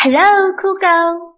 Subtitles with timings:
[0.00, 1.37] Hello, Google.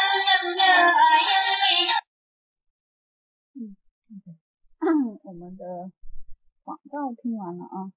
[5.61, 5.91] 的
[6.63, 7.93] 广告听完了啊，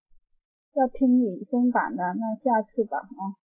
[0.74, 3.40] 要听女生版的那下次吧啊，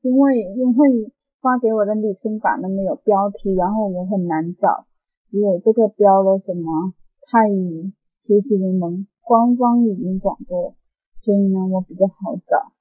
[0.00, 4.86] 因为因为发给我的女生版的没有标题，然后我很难找，
[5.30, 6.94] 只有这个标了什么
[7.26, 7.92] 泰语
[8.22, 10.74] 学习联盟官方语音广播，
[11.20, 12.72] 所以呢我比较好找。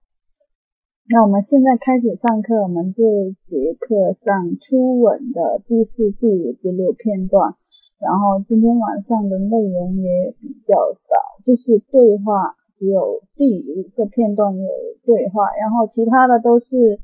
[1.10, 3.04] 那我们现在开始上课，我们这
[3.46, 7.58] 节课上初吻的第四、第五、第六片段。
[8.04, 11.16] 然后今天晚上的内容也比较少，
[11.46, 14.68] 就是对话，只有第五个片段有
[15.06, 17.00] 对话，然后其他的都是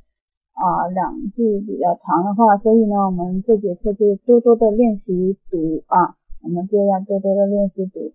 [0.51, 8.11] 啊两句比较长的话，所以呢，我们这节课就多多的练习读啊，我们就要多多的练习读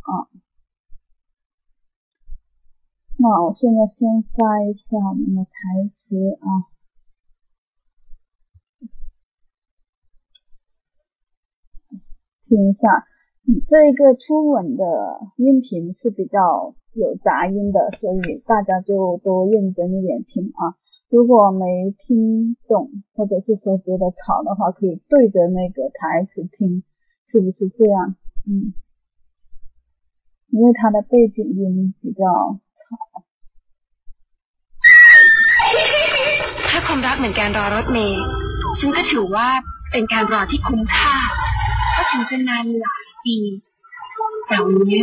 [0.00, 0.32] 啊。
[3.18, 6.73] 那我现在先发一下我们的台词啊。
[12.47, 13.05] 听一下，
[13.67, 14.83] 这个初吻的
[15.37, 20.75] 音频是比较有杂音的，所以大家就多认真一点听啊。
[21.09, 26.83] 如果没听懂，或者是说觉得吵的话，可以对着那个台词听，
[27.27, 28.15] 是不是这样？
[28.45, 28.73] 嗯，
[30.49, 32.23] 因为它的背景音比较
[32.77, 33.23] 吵。
[36.69, 38.23] ถ้าความรักเหมือนการรอรถเมล์
[38.79, 39.47] ฉันก็ถือว่า
[39.91, 41.52] เป็นการรอที่คุ้มค่าก็
[42.14, 43.36] ถึงจะนานหลายปี
[44.46, 45.02] แต่วันนี้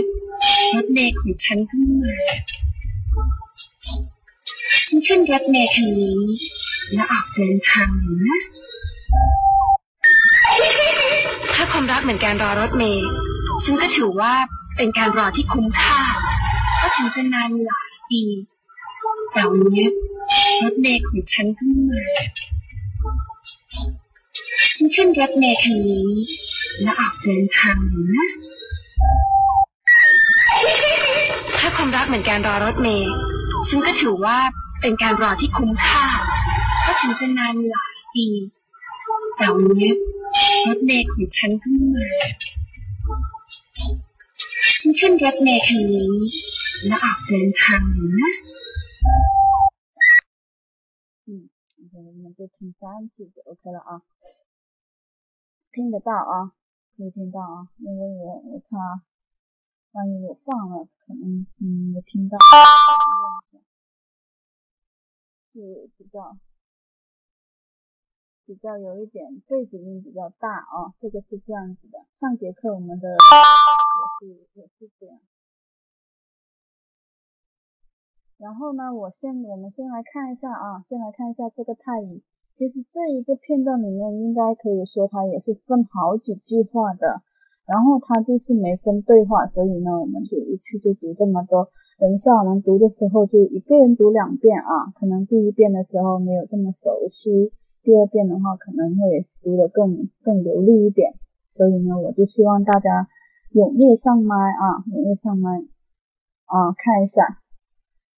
[0.75, 2.15] รถเมล์ของฉันเพิ่งมา
[4.85, 6.19] ฉันขึ้นรถเมล์คันนี้
[6.93, 7.89] แล้วออกเดินทาง
[8.27, 8.39] นะ
[11.55, 13.09] ถ้าความรักเหมือนการรอรถเมล์
[13.63, 14.33] ฉันก็ถือว่า
[14.77, 15.99] เป็นการรอที่คุ้มค่า
[16.81, 18.23] ก็ถึงจะนานหลายปี
[19.31, 19.87] แต่วันนี้
[20.63, 22.03] รถเมล์ของฉันเพิ่งมา
[24.74, 26.08] ฉันขึ้นรถเมล์คันนี้
[26.82, 27.78] และออกเดินทาง
[28.14, 28.28] นะ
[31.58, 33.14] ถ้าความรักเหมือนการรอรถเมล์
[33.68, 34.38] ฉันก็ถือว่า
[34.80, 36.04] เป็นการรอที่คุ้มค่า
[36.84, 38.26] ก็ถึงจะนานหลายปี
[39.36, 39.90] แต่วันนี้
[40.68, 42.08] รถเมล์ของฉันเพิ่งมา
[44.78, 46.12] ฉันขึ้นรถเมล์คันนี้
[46.86, 47.82] และออกเดินทาง
[48.20, 48.32] นะ
[51.28, 51.30] 嗯，
[51.92, 52.82] 我们就听三
[53.12, 53.90] 次就 OK 了啊。
[55.71, 56.51] 听得到啊，
[56.97, 59.01] 可以听到啊，因为我我怕
[59.93, 62.37] 万一我放了，可能嗯没听到，
[65.53, 66.37] 是比较
[68.45, 72.05] 比较有一点背景音比较大啊，这个是这样子的。
[72.19, 73.15] 上节课我们的
[74.21, 75.19] 也是也是这样。
[78.37, 82.21] 然后呢，我先我们先来看一下啊，先来看一下这个泰语。
[82.54, 87.20] 其实这一个片段里面应该可以说它也是分好几句话的，
[87.66, 91.68] 然后它就是没分对话，所以呢，我们就一次就读这么多。
[91.98, 97.52] 等一下我们读的时候就一个人读两遍啊，可能第一遍的时候没有这么熟悉，
[97.82, 101.12] 第二遍的话可能会读得更更流利一点。
[101.54, 103.08] 所以呢，我就希望大家
[103.52, 105.50] 踊跃上麦啊，踊跃上麦
[106.46, 107.42] 啊，看一下。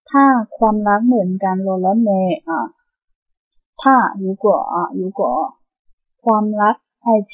[0.09, 2.09] ถ้าความรักเหมือนกันโรลเม
[2.47, 2.59] อ่ะ
[3.81, 5.21] ถ้า如果啊如果
[6.23, 6.75] ความรัก
[7.05, 7.09] 爱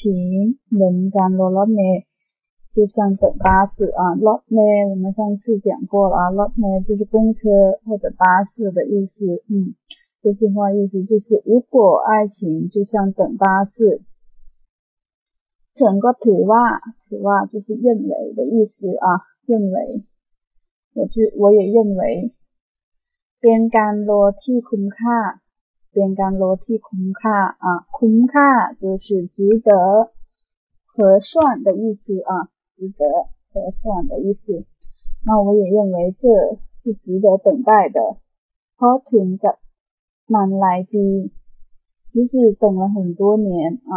[0.70, 1.80] เหมือนกันโรลเม
[2.74, 4.58] 就像等巴士啊รถเม
[4.90, 7.40] 我们上次讲过了啊รถเม就是公车
[7.86, 9.74] 或者巴士的意思嗯
[10.22, 14.02] 这句话意思就是如果爱情就像等巴士
[15.78, 16.64] ฉันก็ถือว่า
[17.06, 18.74] ถือว่า就是认为的意思
[19.04, 19.06] 啊
[19.46, 20.04] 认为
[20.94, 22.32] 我就我也认为
[23.40, 24.10] เป็นการโล
[24.42, 25.18] ที่คุ้มค่า
[25.98, 28.48] เป็นการโลที่คุ้มค่า啊คุ้มค่า
[28.80, 29.06] 就是
[29.36, 29.38] 值
[29.68, 29.70] 得
[30.92, 32.32] 合算的意思啊
[32.76, 33.00] 值得
[33.50, 34.64] 合算的意思
[35.26, 36.24] 那我也认为这
[36.80, 37.98] 是值得等待的
[38.76, 39.56] เพราะถึงกับ
[40.34, 41.06] นานหลายปี
[42.12, 42.32] 即使
[42.62, 43.94] 等了很多年啊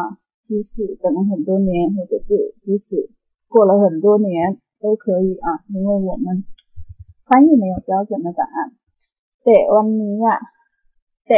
[0.48, 0.72] 即使
[1.02, 3.10] 等了很多年或者是即使
[3.48, 6.46] 过了很多年都可以啊因为我们
[7.28, 8.74] 翻译没有标准的答案
[9.44, 10.28] 对，วันนี้啊，
[11.30, 11.34] 对，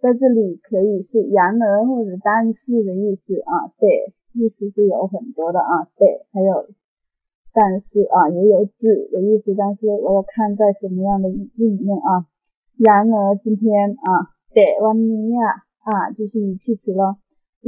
[0.00, 6.68] 在这里可以是然而或者但是的意思啊，对，意思是有很多的啊，对，还有
[7.52, 12.26] 但是啊，也有指的意思，但是我要看在什么样的语境里面啊。
[12.76, 17.16] 然而今天啊，对，วันนี้啊啊，就是语气词了。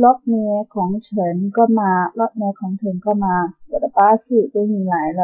[0.05, 1.91] รถเมล์ของฉันก็มา
[2.21, 3.35] รถเมล์ของฉันก็มา
[3.71, 5.23] 我的巴士终于来了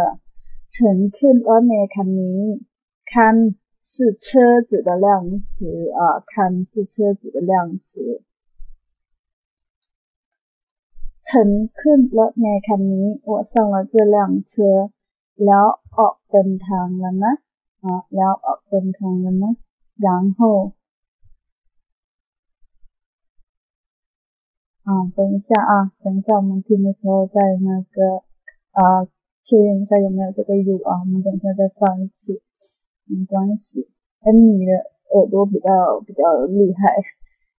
[0.75, 2.41] ฉันขึ้นรถเมล์คันนี้
[3.13, 3.35] คัน
[3.87, 8.23] 是车子的量词啊，看是车子的量词。
[11.25, 14.17] 乘ขึ้นรถเมล์คันนี้我上了这辆
[14.51, 14.53] 车
[15.45, 15.67] แล้ว
[15.99, 17.33] ออกเดินทางแล้วนะ
[17.85, 19.53] 啊แล้วออกเดินทางแล้วนะ
[20.05, 20.39] 然后
[24.87, 25.73] 啊等一下啊
[26.03, 27.97] 等一下我们听的时候再那个
[28.79, 28.81] 啊
[29.47, 32.43] 确认一下有没有这个 u 啊我们等一下再放一次
[33.07, 33.89] 没关系，
[34.25, 34.73] 恩妮的
[35.15, 37.03] 耳朵比较比较厉害，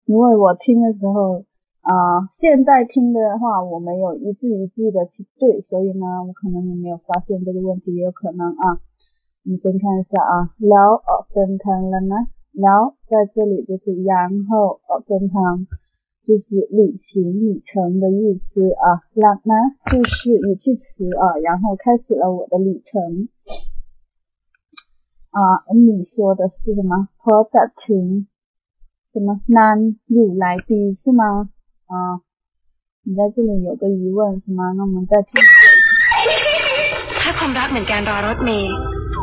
[0.05, 1.45] 因为我听的时候
[1.81, 8.79] 啊，现在听的话我没有一字一句的去对，所以呢，我可能也没有发现这个问题，也有可能啊。
[9.45, 12.21] 你先看一下啊，แล้วออกเดินทางแล้วนะ
[12.61, 15.67] แล้ว在这里就是然后ออกเดินทาง
[16.23, 19.53] 就是旅行旅程的意思啊，แล้ว呢
[19.91, 23.27] 就是语气词啊，然后开始了我的旅程。
[25.37, 25.39] 啊，
[25.73, 28.27] 你说的是什么 p r o j e c t
[29.13, 31.49] 什么难有来的是吗？
[31.87, 32.21] 啊，
[33.03, 34.73] 你在这里有个疑问是吗？
[34.77, 35.31] 那我们再听。
[37.21, 38.75] ถ้าความรักเหมือนการรอรถเมล์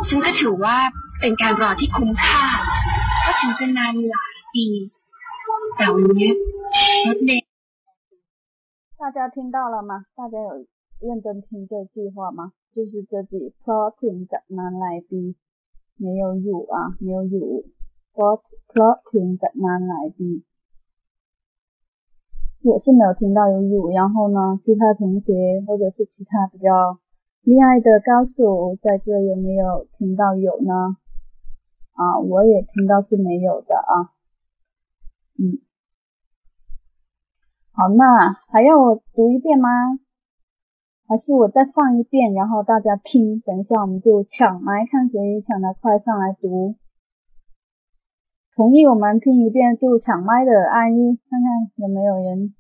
[0.09, 0.77] ฉันก็ถือว่า
[1.21, 2.39] เป็นการรอที่คุ้มค่า
[3.25, 4.67] ก็ถึงจะนานหลายปี
[5.77, 6.31] แต่วันนี้
[7.07, 7.47] รถเมล์
[9.01, 9.93] 大家听到了吗？
[10.19, 10.53] 大家有
[11.07, 12.41] 认真听这句话吗？
[12.75, 13.33] 就是这句
[13.63, 15.13] p r o j e c t 难来的。
[16.03, 17.49] 没有อยู่啊没有อยู่
[18.13, 18.35] เพราะ
[18.69, 20.31] เพราะถึงจะนานหลายปี
[22.69, 25.29] 我是没有听到有อยู่然后呢其他同学
[25.67, 26.99] 或者是其他比较
[27.43, 30.97] 厉害的高手在这有没有听到有呢
[32.01, 34.13] 啊我也听到是没有的啊
[35.39, 35.59] 嗯
[37.73, 38.03] 好那
[38.53, 39.71] 还要我读一遍吗
[41.08, 43.40] 还是我再放一遍，然后大家听。
[43.42, 46.76] 等一下我们就抢麦，看谁抢得快上来读。
[48.56, 52.56] 同意我们听一遍就抢麦的按一，看看有没有人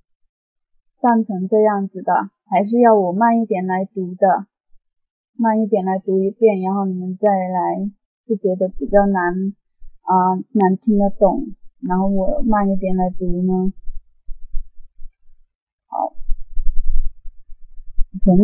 [1.01, 4.45] 赞成这样子的，还是要我慢一点来读的，
[5.37, 7.89] 慢一点来读一遍，然后你们再来
[8.27, 9.55] 是觉得比较难
[10.01, 11.47] 啊难听得懂，
[11.81, 13.73] 然后我慢一点来读呢。
[15.87, 16.24] 好。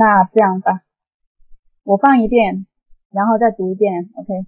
[0.02, 0.82] 那这样吧，
[1.84, 2.66] 我放一遍，
[3.12, 4.46] 然后再读一遍，OK。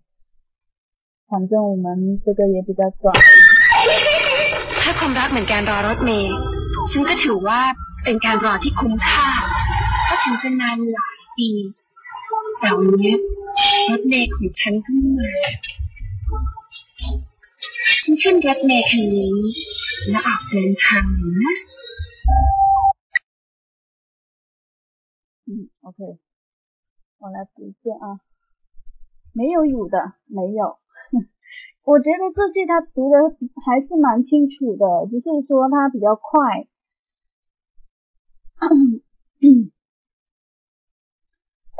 [1.30, 3.14] 反正我们这个也比较短。
[4.82, 6.38] ถ้าความรักเหมือนการรอรถเมล์
[6.90, 7.60] ฉันก็ถือว่า
[8.04, 9.26] เป็นการรอที่คุ้มค่า
[10.08, 11.50] ก็ถึงจะนานหลายปี
[12.60, 13.14] แต่วันนี้
[13.90, 15.30] รถเมล์ของฉันเพิ่งมา
[18.02, 19.34] ฉันขึ้นรถเมล์คันนี้
[20.10, 21.04] และออกเดินทาง
[21.42, 21.54] นะ
[25.46, 26.18] 嗯，OK，
[27.18, 28.20] 我来读一遍啊。
[29.32, 30.78] 没有有的，没有。
[31.84, 33.16] 我觉得这句他读的
[33.64, 36.66] 还是蛮清楚的，只是说他比较快。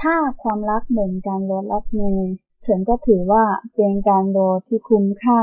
[0.00, 2.34] ถ้าความรักเหมือนการรถรถเมล์
[2.66, 5.38] ฉันก็ถือว่าเป็นการรอที่คุ้มค่า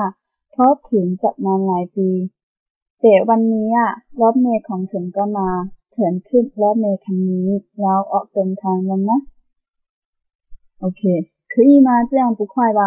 [0.52, 2.10] เพราะถึงจะนานหลายปี
[3.02, 5.50] แต่วันนี้อะรถเมล์ของฉันก็มา
[5.94, 7.48] ฉันขึ้นรถเมล์คันนี้
[7.80, 9.20] แล้วออกเดินทางแล้วนะ
[10.80, 11.02] โอเค
[11.52, 12.82] 可以吗这样不快吧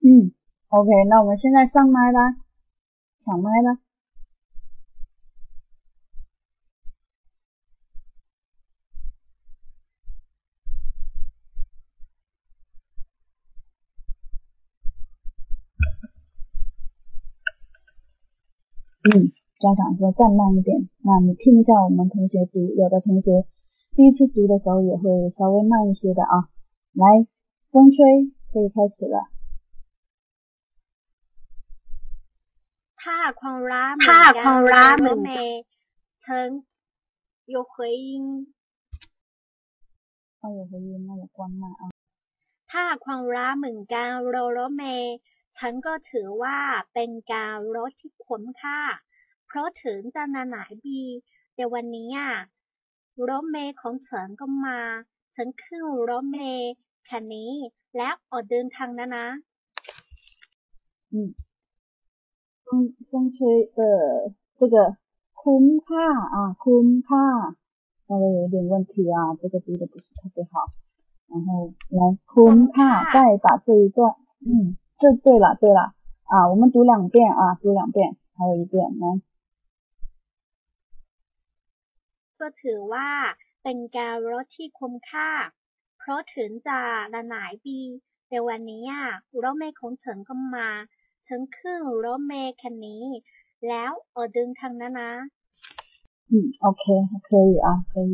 [0.00, 0.32] 嗯，
[0.68, 2.36] OK，那我们现在上麦啦，
[3.24, 3.78] 抢麦啦。
[19.03, 23.45] 嗯家长说再慢一点，那你听一下我们同学读，有的同学
[23.95, 26.47] 第一次读的时候也会稍微慢一些的啊。
[26.93, 27.27] 来，
[27.71, 27.97] 风吹
[28.51, 29.27] 可以开始了。
[32.95, 35.65] 塔矿拉美，塔矿拉美，
[36.25, 36.63] 曾
[37.45, 38.53] 有回音。
[40.39, 41.91] 哦，有回音，那我关了啊。
[42.67, 45.21] 塔矿拉门干罗罗美。
[45.54, 46.58] เหมือนการรอรถเมย์ฉันก็ถือว่า
[46.94, 48.80] เป็นการรถที่คุ้มค่า
[49.46, 51.00] เพราะถึงจะนานหลายปี
[51.54, 52.32] แต่วันนี้อะ
[53.28, 54.80] รถเมย์ของฉันก็มา
[55.34, 56.70] ฉันขึ้นรถเมย์
[57.08, 57.52] คันนี้
[57.96, 59.26] แล้วออกเดินทางแล้วนะ
[61.12, 61.16] 嗯，
[62.64, 62.66] 风
[63.08, 63.36] 风吹
[63.78, 63.80] 的
[64.58, 64.76] 这个
[65.40, 67.20] คุ้ค่啊，คุ้ค่
[68.06, 70.52] 稍微有一点问题啊，这个读的不是特别好。
[71.30, 71.48] 然后
[71.98, 72.00] 来
[72.32, 72.80] คุ้ค่
[73.14, 73.98] 再把这一段，
[74.48, 75.80] 嗯， 这对了对了
[76.32, 79.04] 啊，我们读两遍啊，读两遍，还有一遍来。
[82.40, 83.08] ก็ถือว่า
[83.62, 85.30] เป็นการรถที่คุ้มค่า
[85.98, 86.78] เพราะถึงจะ
[87.14, 87.78] ละหลายปี
[88.28, 89.06] แต่วันนี้อะ
[89.42, 90.68] รถเมล์ของฉันก็มา
[91.26, 93.04] ฉันขึ้นรถเมล์คันนี้
[93.68, 95.10] แล้วออกเดินทางแล้วนะ
[96.30, 96.34] 嗯，
[96.66, 96.84] OK，
[97.26, 98.10] 可以啊，可以。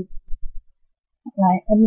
[1.43, 1.85] 来，艾米，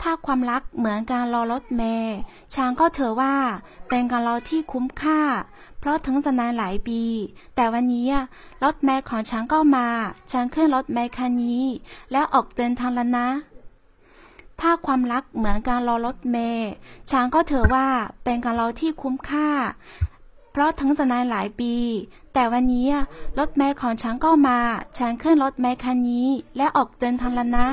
[0.00, 2.16] ถ้าความรักเหมือนการรอรถเมล์
[2.54, 3.34] ช้างก็เถือว่า
[3.88, 5.20] เป็นการรอที่คุ้มค่า
[5.78, 7.02] เพราะถึงจะนานหลายปี
[7.56, 8.08] แต่วันนี้
[8.64, 9.88] รถเมล์ของช้างก็มา
[10.30, 11.64] ช้างขึ้นรถเมล์คันนี้
[12.12, 13.28] แล้วออกเดินทางแล้วนะ
[14.60, 16.70] ถ้าความรักเหมือนการรอรถเมล์
[17.10, 17.86] ช้างก็เถือว่า
[18.24, 19.48] เป็นการรอที่คุ้มค่า
[20.50, 21.74] เพราะถึงจะนานหลายปี
[22.34, 22.88] แต่วันนี้
[23.38, 24.58] รถเมล์ของช้างก็มา
[24.98, 26.26] ช้างขึ้นรถเมล์คันนี้
[26.56, 27.68] และออกเดินทางแล้วนะ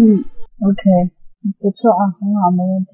[0.00, 0.83] 嗯 ，OK，
[1.59, 2.91] 不错啊，很好，没问题。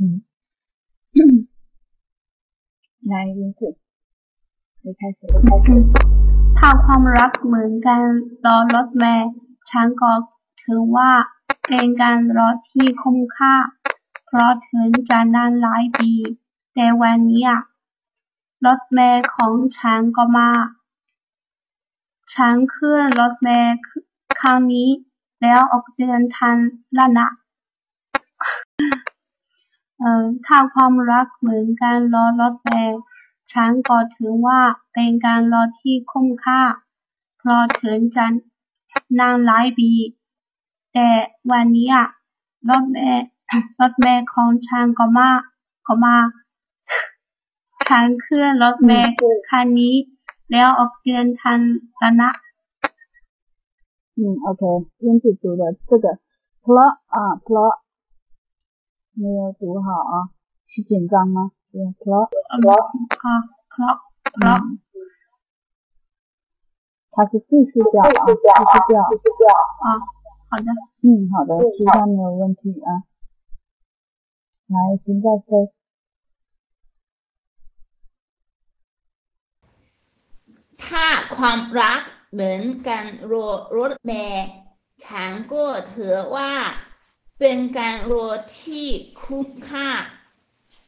[3.09, 3.59] 来，林子，
[4.81, 5.33] 可以开始了。
[5.47, 5.67] 开始。
[6.57, 8.05] ถ้าความรักเหมือนการ
[8.45, 9.29] รอรถเมล์
[9.69, 10.11] ฉันก็
[10.61, 11.11] ถือว่า
[11.67, 13.55] เป็นการรอที่คุ้มค่า
[14.25, 16.11] เพราะถึงจะนานหลายปี
[16.73, 17.61] แต่วันนี้อะ
[18.65, 20.49] รถเมล์ของฉันก็มา
[22.33, 23.73] ฉันขึ้นรถเมล์
[24.41, 24.89] ครั้งนี้
[25.41, 26.55] แล้วออกเดินทาง
[26.95, 27.42] แล้วนะ เอ่อ
[30.45, 32.99] ถ้าความรักเหมือนการรอรถเมล์
[33.51, 34.59] ฉันก็ถือว่า
[34.93, 36.61] เป็นการรอที่คุ้มค่า
[37.37, 38.25] เพราะถึงจะ
[39.19, 39.91] นานหลายปี
[40.93, 41.09] แต่
[41.51, 42.07] วันนี้อะ
[42.69, 43.25] รถเมล์
[43.79, 45.29] รถเมล์ของฉันก็มา
[45.87, 46.17] ก็มา
[47.87, 49.11] ฉันขึ้นรถเมล์
[49.49, 49.95] คันนี้
[50.51, 51.59] แล้วออกเดินทาง
[51.97, 52.31] แล้วนะ
[54.21, 54.63] 嗯，OK，
[55.05, 56.05] 燕子读的这个
[56.63, 57.75] plot 啊 plot
[59.13, 60.29] 没有读好啊，
[60.65, 61.51] 是紧张吗？
[61.71, 62.29] 对，plot
[62.61, 63.93] เพราะเพราะเพราะ
[64.41, 64.79] 嗯，
[67.11, 68.41] 它是复式调啊，复式
[68.89, 69.41] 调，复式调。
[69.83, 69.87] 啊，
[70.49, 70.67] 好的。
[71.01, 73.03] 嗯，好的，其他没有问题啊。
[74.67, 75.71] 来，现在飞。
[80.85, 83.47] ถ้าความรักเหมือนการรอ
[83.77, 84.47] รถเมล์
[85.05, 86.51] ฉันก็ถือว่า
[87.46, 88.28] เป็นการรอ
[88.62, 88.88] ที่
[89.22, 89.90] คุ้มค่า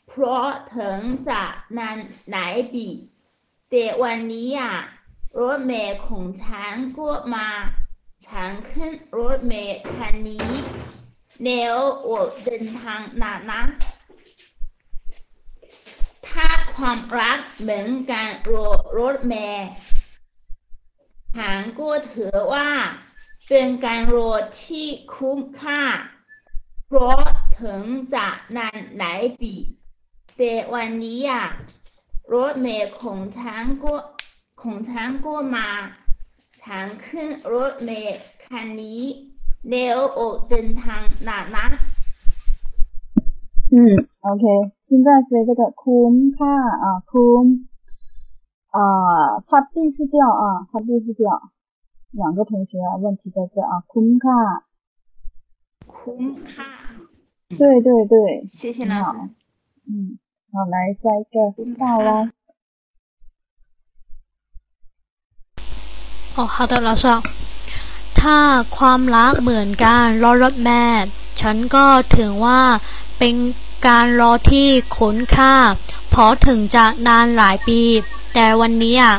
[0.08, 1.42] เพราะถึงจะ
[1.78, 1.98] นาน
[2.30, 2.86] หลายปี
[3.70, 4.74] แต่วันนี้อะ
[5.38, 7.48] รถเมล์ของฉันก็มา
[8.26, 10.50] ฉันขึ้นรถเมล์คันนี้
[11.44, 13.62] แล้วออกเดินทางนานนะ
[16.28, 19.66] ถ้าความรักเหมือนการรอรถเมล์
[21.36, 22.68] ฉันก็ถือว่า
[23.48, 24.32] เป็นการรอ
[24.64, 25.82] ที่คุ้มค่า
[26.87, 27.19] เพราะ
[27.61, 27.83] ถึง
[28.15, 29.53] จะนานหลายปี
[30.37, 31.45] แต่วันนี้อ่ะ
[32.33, 33.93] รถเมล์ของฉันก็
[34.61, 35.69] ของฉันก็มา
[36.63, 39.01] ฉันขึ้นรถเมล์ค คันนี้
[39.69, 41.65] แล้วออกเดินทางนะนะ
[43.73, 43.77] 嗯，
[44.27, 44.45] OK，
[44.87, 47.45] 现在飞这个คุ้มค่า啊，คุ้ม
[48.75, 48.79] 啊，
[49.49, 51.23] 发地是掉啊，发地是掉。
[52.19, 54.39] 两个同学啊，问题在这啊，คุ้มค่า
[55.93, 56.71] คุ้มค่า
[57.59, 58.15] 对对对，
[58.57, 59.05] 谢谢老师很好。
[59.89, 59.91] 嗯，
[60.51, 61.35] 好，来下一个
[61.81, 62.07] 大歪。
[66.35, 67.21] อ๋อ好的老师好
[68.19, 68.37] ถ้า
[68.77, 70.83] ความรักเหมือนการรอรถแม่
[71.41, 71.85] ฉันก็
[72.15, 72.61] ถือว่า
[73.19, 73.35] เป็น
[73.87, 75.53] การรอที่คุ้นค่า
[76.09, 77.81] เพราะถึงจะนานหลายปี
[78.33, 79.15] แต่วันนี้อ่ะ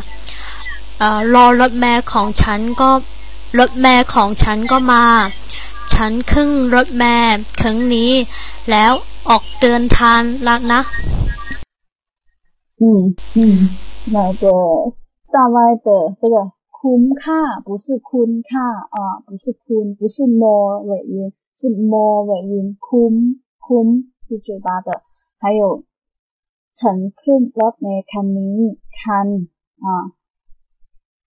[0.99, 2.91] เอ่อรอรถแม่ของฉันก็
[3.59, 5.05] รถแม่ของฉันก็มา
[5.95, 7.17] ฉันขึ้นรถแม่
[7.61, 8.13] ครั้งนี้
[8.71, 8.93] แล้ว
[9.29, 10.81] ออกเดินทางแล้วนะ
[12.81, 12.85] 嗯
[13.37, 13.39] 嗯，
[14.15, 14.45] 那个
[15.35, 15.89] 大歪的
[16.21, 16.37] 这个
[16.79, 20.43] คุ้มค่า不是คุ้นค่า啊，不是คุ้不是么
[20.89, 21.15] 尾音，
[21.59, 21.93] 是么
[22.29, 22.53] 尾音，
[22.87, 23.15] คุ้ม
[23.67, 23.87] คุ้ม
[24.27, 24.89] 是嘴巴的，
[25.41, 25.63] 还有
[26.79, 28.59] ฉันขึ้นรถเมล์คันนี้
[29.01, 29.29] คัน
[29.85, 29.89] 啊，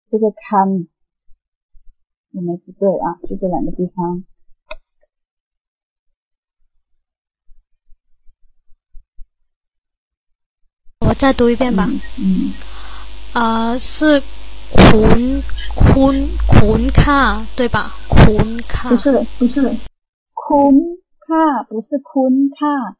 [0.09, 0.69] 这个คัน
[2.35, 3.05] 有没有不对啊？
[3.27, 4.23] 就这两个地方。
[11.14, 11.88] 再读一遍吧。
[12.18, 12.52] 嗯
[13.32, 14.22] 啊是
[14.90, 15.42] 坤
[15.74, 17.92] 坤坤卡对吧？
[18.08, 18.88] 坤卡。
[18.88, 19.60] 不是不是。
[19.62, 19.76] 嘞
[20.32, 20.72] 坤
[21.20, 22.96] 卡不是坤卡。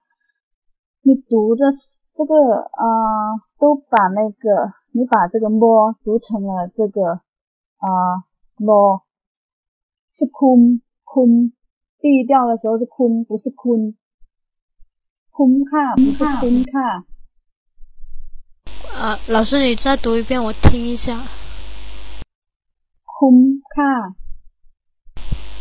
[1.03, 1.65] 你读的
[2.17, 7.21] 这个啊都把那个你把这个摸读成了这个
[7.79, 8.25] 啊
[8.57, 9.03] 摸。
[10.13, 11.53] 是坤坤。
[12.01, 13.95] 第一调的时候是坤不是坤。
[15.31, 17.05] 坤卡不是坤卡。
[19.04, 21.26] 呃，老师你再读一遍，我听一下。
[23.22, 23.38] คุ้ม
[23.74, 23.92] ค่า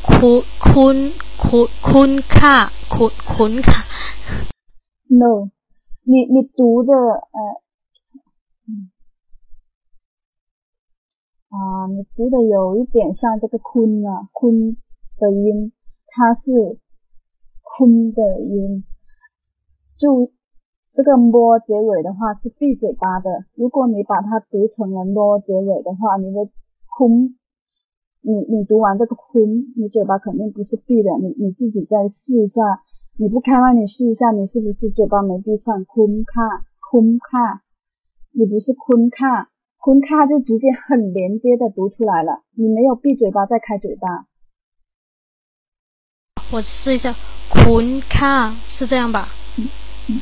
[0.09, 0.37] คุ้
[0.69, 0.93] คุ้
[1.45, 2.07] คุ้คุ้
[2.37, 2.53] ค่
[2.95, 3.79] คุ้คุ้ค่
[5.21, 5.33] no，
[6.11, 6.93] 你你读的
[7.35, 7.39] 呃，
[8.69, 8.71] 嗯
[11.51, 11.57] 啊，
[11.95, 14.77] 你读的有一点像这个坤啊，坤
[15.19, 15.73] 的音，
[16.07, 16.79] 它是
[17.63, 18.85] 坤的音，
[19.97, 20.31] 就
[20.96, 26.48] 这个摸结尾的话是闭嘴巴的如果你把它读成了咯结尾的话你的
[26.96, 27.36] 空
[28.22, 29.42] 你你读完这个空
[29.76, 32.62] 你嘴巴肯定不是闭的你你自己再试一下
[33.18, 37.64] 你不开麦你试一下你是不是嘴巴没闭上空卡空卡
[38.32, 44.28] 你不是昆卡昆卡就直接很连接的读出来了你没有闭嘴巴再开嘴巴。
[46.52, 47.12] 我试一下
[47.50, 49.28] 昆卡是这样吧？
[49.58, 49.68] 嗯
[50.10, 50.22] 嗯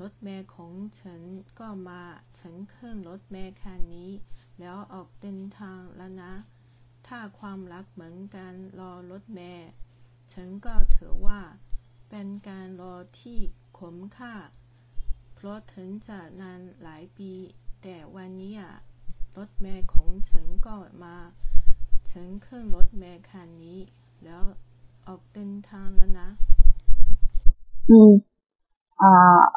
[0.00, 1.20] รถเมล์ของฉัน
[1.58, 2.02] ก็มา
[2.40, 4.10] ฉันขึ้นรถเมล์คันนี้
[4.58, 6.34] แล้วออกเดินทางแล้วนะ
[7.06, 9.68] ถ้าความรักเหมือนกันรอรถเมล์
[10.32, 11.40] ฉันก็ถือว่า
[12.10, 13.38] เป็นการรอที่
[13.78, 14.34] คุ้มค่า
[15.34, 17.32] เพราะถึงจะนานหลายปี
[17.82, 18.74] แต่วันนี้อะ
[19.36, 20.74] รถเมล์ของฉันก็
[21.04, 21.16] มา
[22.10, 23.80] ฉันขึ้นรถเมล์คันนี้
[24.24, 24.42] แล้ว
[25.06, 26.28] ออกเดินทางแล้วนะ
[27.88, 28.31] 嗯
[29.02, 29.10] 啊，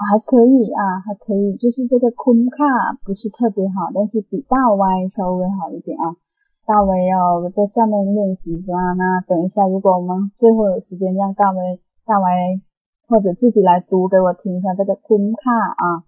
[0.10, 6.18] 还可以啊，还可以，就是这个空卡不是特别好，但是比大 Y 稍微好一点啊。
[6.66, 8.94] 大 V 要在下面练习是吧？
[8.98, 12.62] 那等一下，如果我们最后有时间，让大 V 大 Y
[13.08, 16.04] 或者自己来读给我听一下这个空卡啊。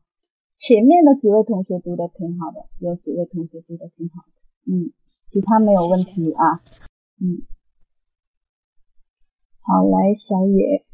[0.56, 4.34] 前面的几位同学读的挺好的，有几位同学读的挺好的，
[4.66, 4.90] 嗯，
[5.30, 6.62] 其他没有问题啊，
[7.22, 7.46] 嗯。
[9.62, 10.87] 好，来小野。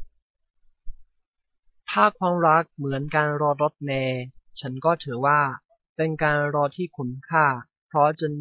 [1.98, 4.22] ถ้าความรักเหมือนการรอรถเมล์
[4.60, 5.40] ฉันก็ถือว่า
[5.96, 7.46] เป็นการรอที่คุ้มค่า
[7.88, 8.32] เพราะจน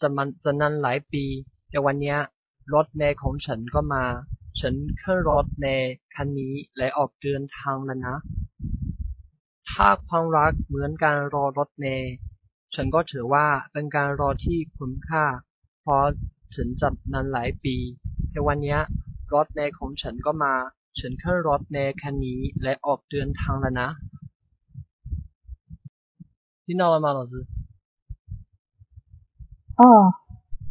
[0.00, 1.24] จะมันจะนานหลายปี
[1.70, 2.18] แต่วันเนี้ย
[2.74, 4.04] รถเมล์ของฉันก็มา
[4.60, 8.16] ฉันขึ้นรถเมล์คันนี้และออกเดินทางแล้วนะ
[9.70, 12.12] ถ้าความรักเหมือนการรอรถเมล์
[12.74, 15.24] ฉันก็ถือว่าเป็นการรอที่คุ้มค่า
[15.82, 16.04] เพราะ
[16.56, 17.76] ถึงจะนานหลายปี
[18.30, 18.80] แต่วันเนี้ย
[19.34, 20.54] รถเมล์ของฉันก็มา
[20.99, 23.89] ฉันขึ้นรถเมล์คันนี้และออกเดินทางแล้วนะ
[26.67, 27.33] 听到了吗，老师？
[29.79, 29.83] 哦，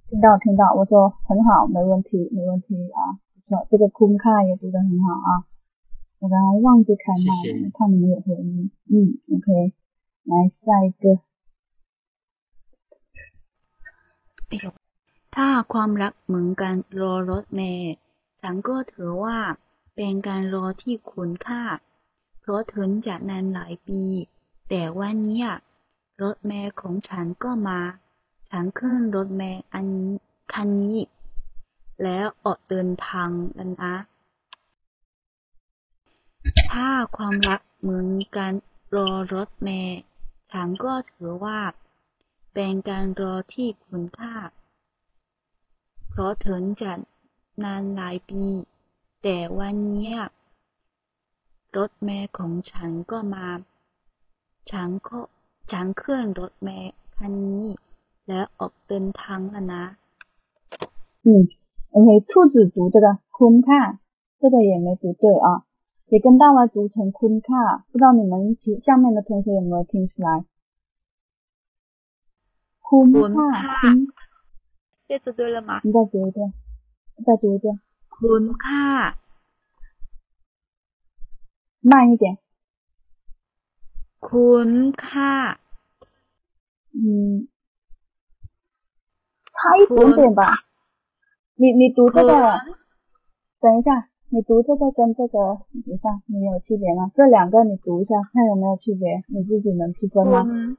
[0.09, 0.92] 听到听到，我说
[1.28, 3.00] 很好，没问题没问题啊，
[3.33, 5.30] 不错，这个คุ้卡也读得很好啊。
[6.18, 8.70] 我刚刚忘记开麦了，怕你们有回音。
[8.90, 8.94] 嗯，
[9.30, 9.48] OK，
[10.24, 11.20] 来下一个。
[15.35, 17.94] ถ้าความรักเหมือนการรอรถเมล์
[18.40, 19.37] ฉันก็ถือว่า
[20.01, 21.63] เป็นการรอที่คุ้มค่า
[22.39, 24.03] เพราะถึงจะนานหลายปี
[24.69, 25.45] แต่วันนี้
[26.21, 27.79] รถเมล์ของฉันก็มา
[28.49, 29.88] ฉันขึ้นรถเมล์อัน
[30.53, 30.99] คันนี้
[32.03, 33.95] แล้วออกเดินทางกันนะ
[36.71, 38.07] ถ้าความรักเหมือน
[38.38, 38.53] การ
[38.95, 39.99] รอรถเมล์
[40.51, 41.59] ฉันก็ถือว่า
[42.53, 44.35] เป็นการรอที่คุ้มค่า
[46.09, 46.91] เพราะถึงจะ
[47.63, 48.45] นานหลายปี
[49.22, 50.14] แต่วันนี้
[51.76, 53.46] รถเมล์ของฉันก็มา
[54.70, 55.18] ฉันก็
[55.70, 57.70] ฉันขึ้นรถเมล์คันนี้
[58.28, 59.85] แล้วออกเดินทางแล้วนะ
[61.26, 61.28] 嗯，
[61.94, 63.98] OK，兔子读这个คุ้卡，
[64.40, 65.64] 这个也没读对啊，
[66.12, 70.44] 也跟大家读成คุ้卡，不知道你们下面的同学有没有听出来？
[72.87, 73.38] คุ้卡，
[73.80, 74.12] คุ้，
[75.09, 75.80] 这次对了吗？
[75.83, 76.52] 你再读一遍，
[77.24, 77.80] 再读一遍，
[78.18, 78.87] คุ้มค่า
[81.90, 82.24] 慢一点。
[84.26, 84.70] คุ้ม
[85.04, 85.33] ค่า
[86.96, 87.48] 嗯，
[89.57, 90.42] 差一点点吧。
[91.57, 92.30] 你你读这个，
[93.61, 93.90] 等一下，
[94.30, 95.38] 你读这个跟这个，
[95.85, 97.12] 等一下，你有区别吗？
[97.14, 100.37] 这两个你读一下，看有没有区别，你自己能区分 คุ 吗？
[100.42, 100.76] ณ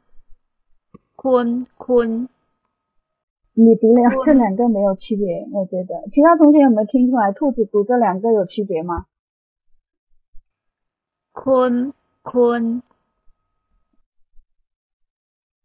[1.21, 1.47] คุณ
[1.83, 2.09] คุณ
[3.62, 5.46] 你读了，这两个没有区别。
[5.52, 6.08] 我觉得。
[6.10, 9.04] 其他同学有没有听出来兔子读这两个有区别吗？
[11.32, 11.92] 坤
[12.22, 12.82] 坤。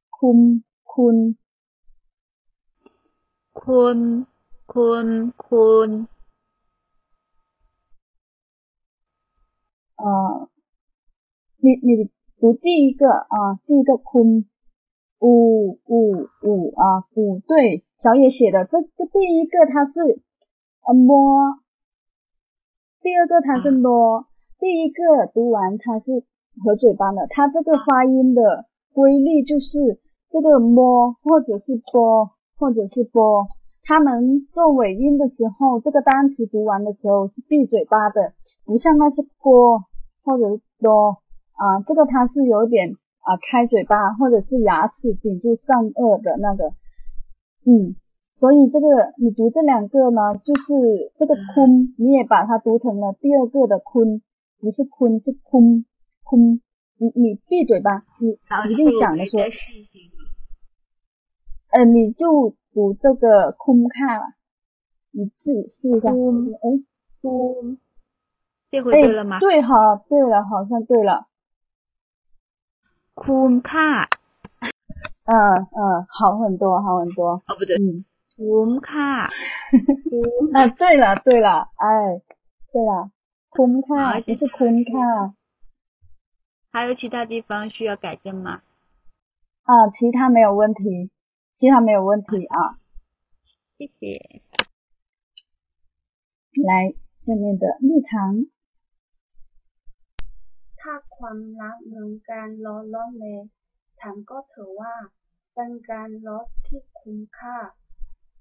[0.10, 1.38] 坤坤。
[3.54, 4.28] 坤
[4.66, 6.08] 坤坤。
[9.96, 10.50] 啊。
[11.60, 14.46] 你你读第一个啊，第一个坤。
[15.26, 18.64] 五五五啊，五对，小野写的。
[18.66, 20.22] 这这第一个它是
[20.86, 21.58] 呃摸，
[23.02, 24.28] 第二个它是摸，
[24.60, 26.24] 第一个读完它是
[26.64, 33.48] 合嘴巴的，它这个发音的规律就是这个摸或者是波或者是波，
[33.82, 38.34] 它们做尾音的时候，这个单词读完的时候是闭嘴巴的，
[38.64, 39.82] 不像那是波
[40.24, 41.18] 或者是多
[41.54, 46.74] 啊，这个它是有点啊开嘴巴或者是牙齿顶住上颚的那个，
[47.66, 47.96] 嗯，
[48.36, 54.22] 所以这个你读这两个呢，就是这个坤，你也把它读成了第二个的坤，
[54.62, 55.86] 不是坤是坤
[56.24, 56.62] 坤，
[56.98, 58.38] 你你闭嘴巴，你
[58.72, 59.90] 一定，想着说我再，试一试。
[61.72, 64.26] 呃，你就读这个空看了，
[65.12, 66.70] 你自己试一下，空哎
[67.22, 67.78] คุ้
[68.70, 69.40] 这回哎对了吗？
[69.40, 71.28] 对哈，对了，好像对了，
[73.21, 73.89] คุ้มค่า
[75.31, 75.33] 嗯
[75.79, 78.05] 嗯，好很多，好很多，哦，不对，嗯。
[78.35, 79.11] คุ้มค่า
[80.55, 81.87] 啊， 对了对了，哎，
[82.73, 83.11] 对了，
[83.55, 85.35] คุ้卡好不是คุ้卡
[86.73, 88.63] 还有其他地方需要改正吗？
[89.65, 91.11] 啊，其他没有问题，
[91.57, 92.79] 其他没有问题啊。
[93.77, 94.43] 谢谢。
[96.69, 96.95] 来，
[97.27, 98.47] 下面的蜜糖，
[100.88, 103.26] ถ้าความรักเหมือนการล้อล้อมแล
[104.02, 104.94] ฉันก็เถือว่า
[105.54, 107.58] เป็นการล้อที่คุ้มค่า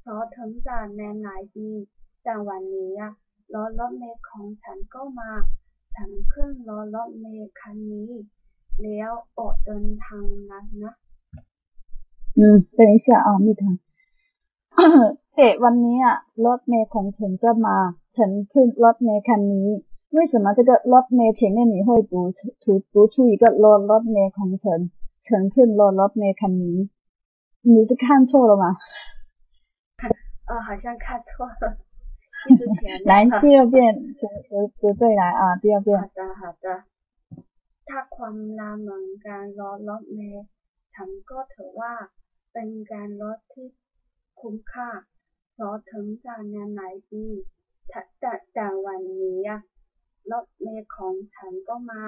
[0.00, 1.68] เพราะถึงจะแนนหลายปี
[2.24, 2.92] แต่วันนี้
[3.52, 5.30] ล้อล้อเมของฉันก็มา
[5.94, 7.26] ฉันขึ้นล้อล้อเม
[7.60, 8.10] คันนี้
[8.82, 10.94] แล้วออกเดินทางนั้นนะ
[12.36, 13.76] อืมเป็นเสียเอไม่ทัง
[15.34, 17.76] เตะวันนี้อะรถเมย์ของฉันก็มา
[18.16, 19.68] ฉันขึ้นรถเมย์คันนี้
[20.13, 22.31] 为什么这个รถเมล์前面你会读
[22.63, 24.79] 读读出一个รถรถเมล์ของฉัน
[25.27, 26.77] ฉันขึ้นรถรถเมล์คันนี้
[27.61, 28.65] 你是看错了吗？
[30.49, 31.77] 呃，好像看错了，
[32.43, 33.39] 记住前面来了。
[33.41, 33.75] 第二遍
[34.19, 35.99] 读读读对来啊，第二遍。
[35.99, 36.67] 好的好的
[37.87, 40.45] ถ้าความรักเหมือนการรอรถเมล์
[40.95, 41.93] ฉันก็ถือว่า
[42.53, 43.67] เป็นการรถที่
[44.41, 44.89] คุ้มค่า
[45.53, 47.23] เพราะถึงจะนานหลายปี
[47.87, 49.59] แต่แต่แต่วันนี้อะ
[50.31, 52.03] รถเมล์ของฉันก็มา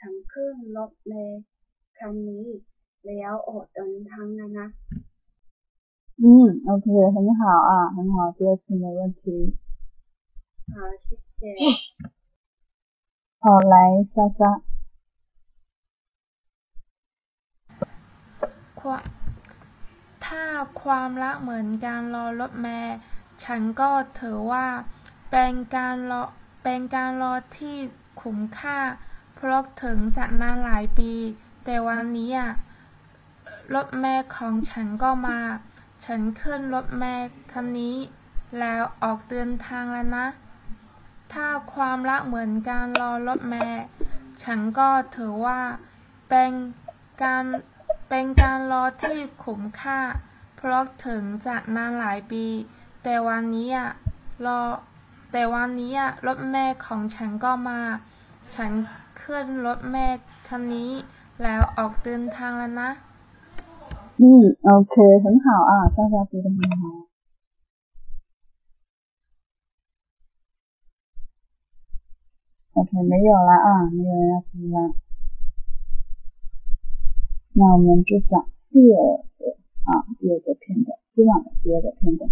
[0.00, 1.40] ฉันขึ้นรถเมล์
[1.98, 2.46] คันนี้
[3.06, 4.68] แล้วออกเดินทางแล้วนะ
[6.24, 6.26] 嗯，
[6.68, 9.22] OK，很好啊，很好，第二次没问题。
[10.72, 10.74] 好
[11.04, 11.34] 谢谢
[13.42, 13.76] 好，来
[14.14, 14.40] 莎莎，
[18.80, 19.04] ความ
[20.24, 20.46] ถ้า ถ้า
[20.82, 22.96] ความรักเหมือนการรอรถเมล์
[23.44, 24.66] ฉันก็ถือว่า
[25.30, 26.24] เป็นการรอ
[26.69, 27.77] เป็นการรอที่
[28.21, 28.79] คุ้มค่า
[29.35, 31.11] เพราะถึงจะนานหลายปี
[31.65, 32.51] แต่วันนี้อะ
[33.75, 35.39] รถเมล์ของฉันก็มา
[36.05, 37.97] ฉันขึ้นรถเมล์คันนี้
[38.59, 40.27] แล้วออกเดินทางแล้วนะ
[41.33, 43.83] ถ้าความรักเหมือนการรอรถเมล์
[44.43, 45.59] ฉันก็ถือว่า
[46.29, 46.51] เป็น
[47.23, 47.43] การ
[48.09, 49.99] เป็นการรอที่คุ้มค่า
[50.55, 52.45] เพราะถึงจะนานหลายปี
[53.03, 53.89] แต่วันนี้อะ
[54.47, 54.61] รอ
[55.30, 57.78] แต่วันนี้อะรถเมล์ของฉันก็มา
[58.54, 58.70] ฉัน
[59.22, 60.90] ขึ้นรถเมล์คันนี้
[61.42, 62.90] แล้วออกเดินทางแล้วนะ
[64.22, 64.24] 嗯，
[64.62, 66.84] OK，很好啊，莎莎读的很好。
[72.74, 74.94] OK，没有了啊，没有人要读了。
[77.54, 78.96] 那我们就讲第二
[79.38, 79.42] 个
[79.88, 82.30] 啊，第二个片段，今晚的第二个片段，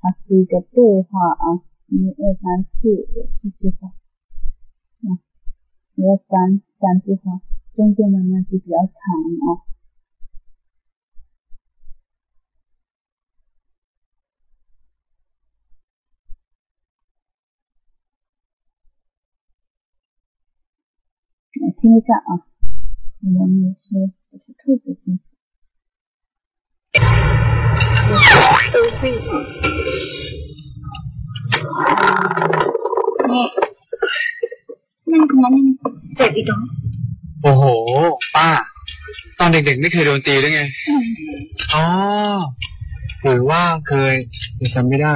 [0.00, 1.60] 它是一个对话啊，
[1.93, 5.19] 一二三四有四句话，啊，
[5.95, 7.41] 一二三三句话，
[7.75, 8.95] 中间的那句比较长
[9.43, 9.67] 啊。
[21.59, 22.47] 来听一下啊，
[23.35, 25.19] 我们也是也是兔子听。
[33.31, 33.45] นี่
[35.11, 35.67] นั่นตรงนั้นยัง
[36.15, 36.59] เจ็บอีกเหรอ
[37.43, 37.63] โอ้โห
[38.35, 38.49] ป้า
[39.39, 40.61] ตอนเด็กๆ ไม่เคยโดนตีด้วยไง
[41.73, 41.85] อ๋อ
[43.23, 44.13] หรือว่าเคย
[44.57, 45.15] แต่จำไม่ได้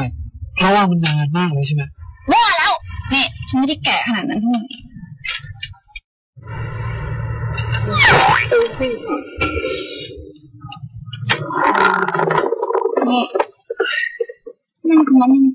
[0.56, 1.84] เพราะว่ามันนานมากเลยใช่ไหม
[2.32, 2.74] ว่าแล้ว
[3.14, 13.22] นี่ฉันไม่ได้แก่ขนาดนั้นทั้งหมดนี่
[14.88, 15.46] นั่นตรงนั้นยัง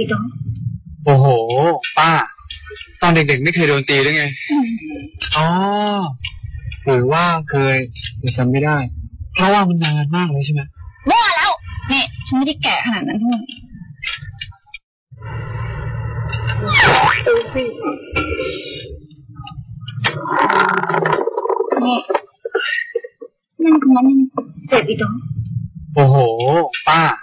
[0.00, 0.22] เจ็บอีกเหรอ
[1.04, 1.26] โอ้โห
[1.98, 2.10] ป้า
[3.02, 4.24] ตอนเด็กๆไม่เคยโดนตีด้วยไง
[5.36, 5.46] อ๋อ
[6.84, 7.76] หรือว่าเคย
[8.20, 8.76] แต่จำไม่ได้
[9.34, 10.60] เพราะว่ามันนานมากเลยใช่ไหม
[11.10, 11.50] ว่าแล้ว
[11.90, 13.58] นี่ฉันไม่ได้แก่ขนาดนั้นทั้งหมดนี่
[23.62, 24.20] นั่นตรงนั้นยัง
[24.68, 25.10] เจ็บอีกเหรอ
[25.94, 26.16] โอ้โห
[26.88, 27.19] ป้าต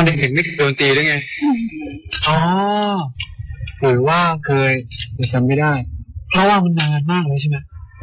[0.00, 1.14] นเด็กๆไม่เคยโดนตีด้วยไง
[2.26, 2.36] อ๋อ
[3.80, 4.72] หรือว่าเคย
[5.14, 5.72] แต่จำไม่ได้
[6.30, 7.56] เพราะว่ามันนานมากเลยใช่ไหม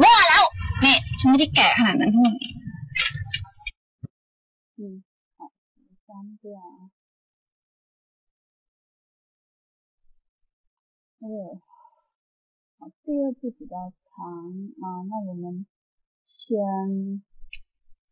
[0.04, 0.44] ว่าแล้ว
[0.84, 2.36] นี่ฉันไม่ได้แก่ขนาดนั้นทั้งหมด
[4.76, 5.04] 嗯，
[5.38, 5.52] 好，
[6.06, 6.66] 三个啊。
[11.20, 11.62] 哦，
[12.80, 13.76] 好，第二句比较
[14.10, 14.18] 长
[14.82, 15.66] 啊，那我们
[16.26, 17.22] 先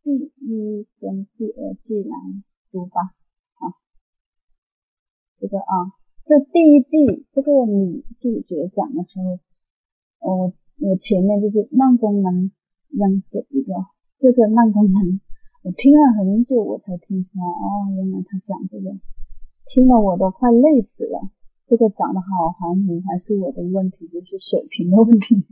[0.02, 0.10] 第
[0.46, 2.16] 一跟第二句来
[2.70, 3.12] 读吧。
[5.39, 5.73] 这个啊，
[6.25, 9.39] 这第一季这个女主角讲的时候，
[10.19, 12.51] 我我前面就是慢功能
[12.97, 13.73] 央这一个，
[14.19, 15.21] 这个慢功能。
[15.63, 18.95] 我听了很久，我才听出来，哦，原来他讲这个，
[19.65, 21.29] 听了我都快累死了。
[21.67, 25.45] 这个讲的好含糊，还是我的问题，就是水平的问题。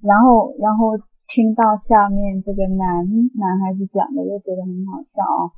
[0.00, 0.96] 然后，然后
[1.28, 5.52] 听到下面这个男男孩子讲的，又觉得很好笑啊、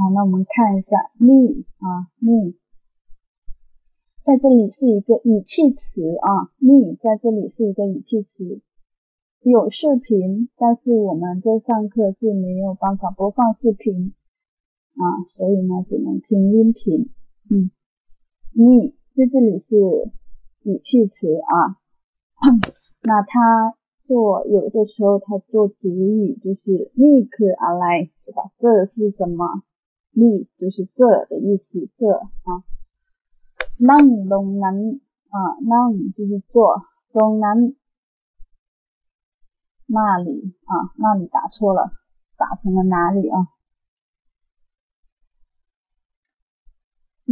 [0.00, 2.54] 好，那我们看一下 me 啊 me，
[4.22, 8.62] 在这里是一个语气词啊，me 在这里是一个语气词。
[9.42, 14.14] 有视频，但是我们这上课是没有办法播放视频
[14.94, 15.04] 啊，
[15.36, 17.10] 所以呢只能听音频。
[17.50, 17.70] 嗯
[18.54, 19.76] ，，me 在这里是
[20.62, 21.76] 语气词啊，
[23.02, 23.74] 那它
[24.06, 28.50] 做有的时候它做主语就是你可阿来，对吧？
[28.58, 29.62] 这是什么？
[30.19, 30.21] 你
[30.59, 32.01] 就是这的意思，这
[32.47, 32.63] 啊。
[33.89, 34.77] นั่งตรงนั้น
[35.33, 35.35] 啊，
[35.71, 36.55] นั่ง就是坐，
[37.13, 37.59] ตรงนั้น
[39.95, 40.27] 那里
[40.69, 41.91] 啊，那里打错了，
[42.37, 43.37] 打成了哪里啊？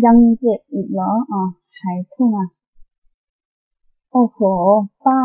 [0.06, 1.42] ยังเจ็บอีกเหรออ่ะ
[1.80, 2.48] หายทุ่งอ่ะ
[4.12, 4.38] โอ้โห
[5.06, 5.20] ป้า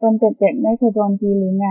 [0.00, 1.66] ตอนเด็กๆไม่เคยโดนตีหรือไง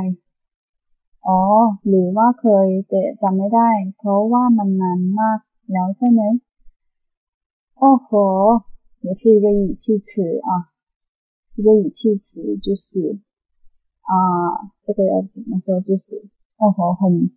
[1.27, 1.39] อ๋อ
[1.87, 5.39] หรือว่าเคยแต่จำไม่ได้ เพราะว่ามันนานมาก
[5.71, 6.21] แล้วใช่ไหม
[7.79, 8.09] โอ้โห
[9.05, 10.49] 也是一个语气词啊，
[11.55, 13.19] 一个语气词就是
[14.09, 14.13] 啊，
[14.85, 15.81] 这个要怎么说？
[15.81, 16.05] 就是
[16.57, 17.31] 哦吼，很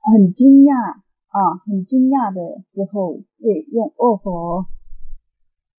[0.00, 0.72] 很惊讶
[1.28, 4.66] 啊，很惊讶的时候会用哦吼，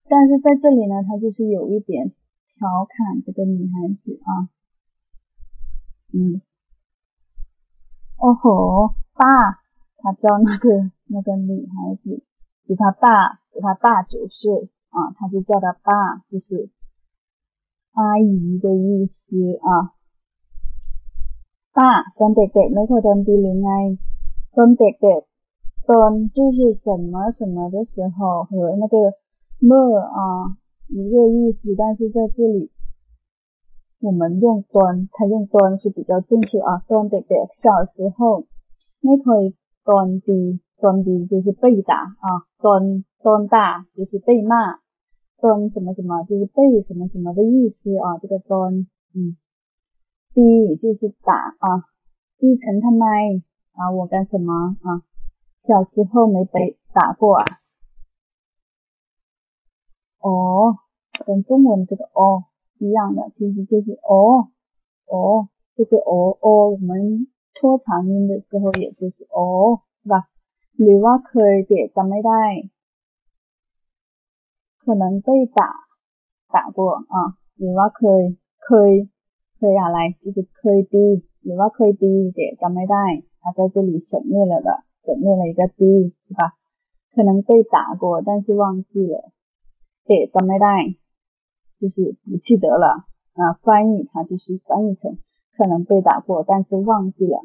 [0.08, 2.14] 但是在这里呢，它就是有一点
[2.56, 4.48] 调侃这个女孩子啊，
[6.14, 6.42] 嗯，
[8.18, 9.26] 哦吼，爸，
[9.98, 12.24] 他叫那个那个女孩子
[12.68, 16.70] 比他大，比他大九岁啊，他就叫他爸，就是
[17.94, 19.94] 阿姨的意思啊。
[21.74, 21.80] 爸
[22.18, 23.72] ตอนเด็กๆไม่เคยโดนตีหรือไง
[24.56, 28.96] ตอนเด็กๆตอน就是什么什么的时候和那个
[29.70, 29.72] 么
[30.16, 30.20] 啊
[30.90, 32.70] 一个意思，但是在这里
[34.01, 38.47] 我们用端，它用端是比较正确啊，端的的，小时候，
[39.01, 44.81] 那可以端的端的就是被打啊，端端大就是被骂，
[45.41, 49.37] 端什么什么就是被什么什么的意思啊，这个端，嗯
[50.35, 51.89] ，，d 就是打啊，
[52.39, 53.07] 一层他妈
[53.73, 55.03] 啊，我干什么啊，
[55.65, 57.45] 小时候没被打过啊。
[60.21, 60.77] 哦，
[61.25, 62.45] 跟中文这个哦。
[62.80, 64.50] 一样的，其实就是哦
[65.08, 70.28] 哦，这个哦哦，我们拖长音的时候也就是哦，是吧？
[70.78, 72.44] หรือว่าเคยเด็กจำไม่ได้
[74.84, 75.60] 可能被打
[76.50, 78.22] 打过啊，หรือว่าเคย
[78.66, 78.92] เคย
[79.58, 81.06] เคยอะไร就是เคยตี
[81.44, 83.06] หรือว่าเคยตีเด็กจำไม่ได้
[83.42, 84.70] 他在这里省略了的
[85.04, 86.42] 省略了一个ตี是吧
[87.14, 89.32] 可能被打过但是忘记了
[90.06, 90.76] เจำไม่ได้
[91.80, 95.18] 就是不记得了啊翻译它就是翻译成
[95.58, 97.42] 可能被打过但是忘记了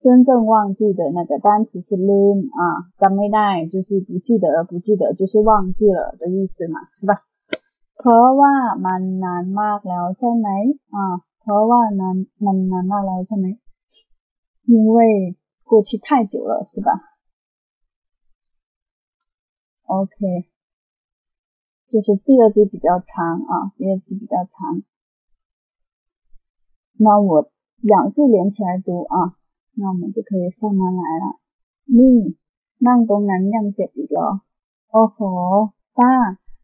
[0.00, 7.24] 真正忘记的那个单词是 learn 啊จำไม่ได้就是不记得不记得就是忘记了的意思嘛是吧
[7.98, 8.54] เพราะว่า
[8.86, 10.48] มันนานมากแล้วใช่ไหม
[10.94, 11.04] อ่า
[11.40, 13.46] เพราะว่านานมันนานมากแล้วใช่ไหม
[14.70, 14.98] 因为
[15.64, 16.90] 过去太久了是吧
[19.94, 20.14] OK
[21.92, 24.82] 就是第二句比较长啊第二句比较长
[26.98, 29.36] 那我两句连起来读啊
[29.76, 31.26] 那我们就可以上มา来了
[31.96, 32.16] นี่
[32.86, 34.30] นั่งตรงนั้นยังเจ็บอีกเหรอ
[34.92, 35.18] โอ้โห
[35.98, 36.12] ป้า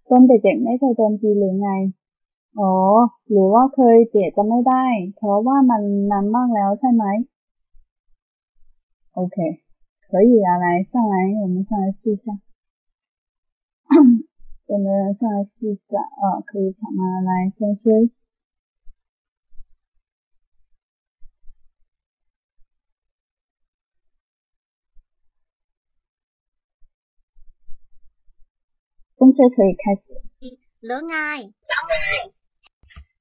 [0.09, 1.71] ตอนเด็กๆไม่เคยโดนตีหรือไง
[2.59, 2.73] อ๋อ
[3.31, 4.85] หรือว่าเคยเจ็บจะไม่ได้
[5.17, 7.05] เพราะว่ามันนานมากแล้วใช่ไหม
[9.15, 9.37] โอเค
[10.09, 12.25] 可以啊，来上来，我们上来试一下。
[14.70, 15.98] 有没有人上来试一下？
[15.98, 17.22] 啊，可以抢吗？
[17.26, 18.12] 来，先吹。
[29.18, 30.14] 风吹可以开始。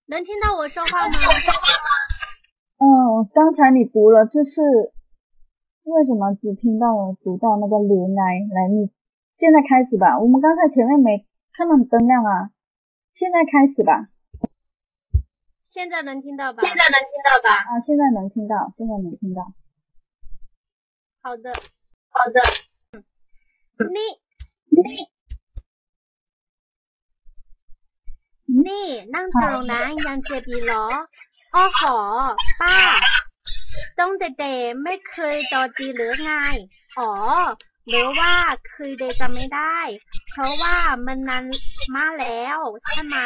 [0.07, 1.15] 能听到我说话吗？
[2.77, 4.61] 嗯，刚才你读了，就是
[5.85, 8.39] 为什么只听到我读到那个人爱？
[8.53, 8.91] 来，你
[9.39, 10.21] 现在开始吧。
[10.21, 11.25] 我们刚才前面没
[11.59, 12.51] 开满灯亮啊！
[13.15, 14.07] 现在开始吧。
[15.61, 16.63] 现在能听到吧？
[16.63, 17.57] 现在能听到吧？
[17.57, 19.43] 啊，现在能听到，现在能听到。
[21.21, 21.53] 好的，
[22.11, 22.41] 好的。
[23.91, 23.99] 你
[24.71, 25.11] 你
[28.63, 31.09] 你，哪当然杨杰比咯？
[31.51, 33.01] 哦吼，爸，
[33.97, 37.59] 懂得的，没看到的留哎，哦。
[37.89, 38.35] หรือว่า
[38.73, 39.79] คือเดจะไม่ได้
[40.31, 41.45] เพราะว่ามันนั้น
[41.95, 43.19] มาแล้วใช่ไหม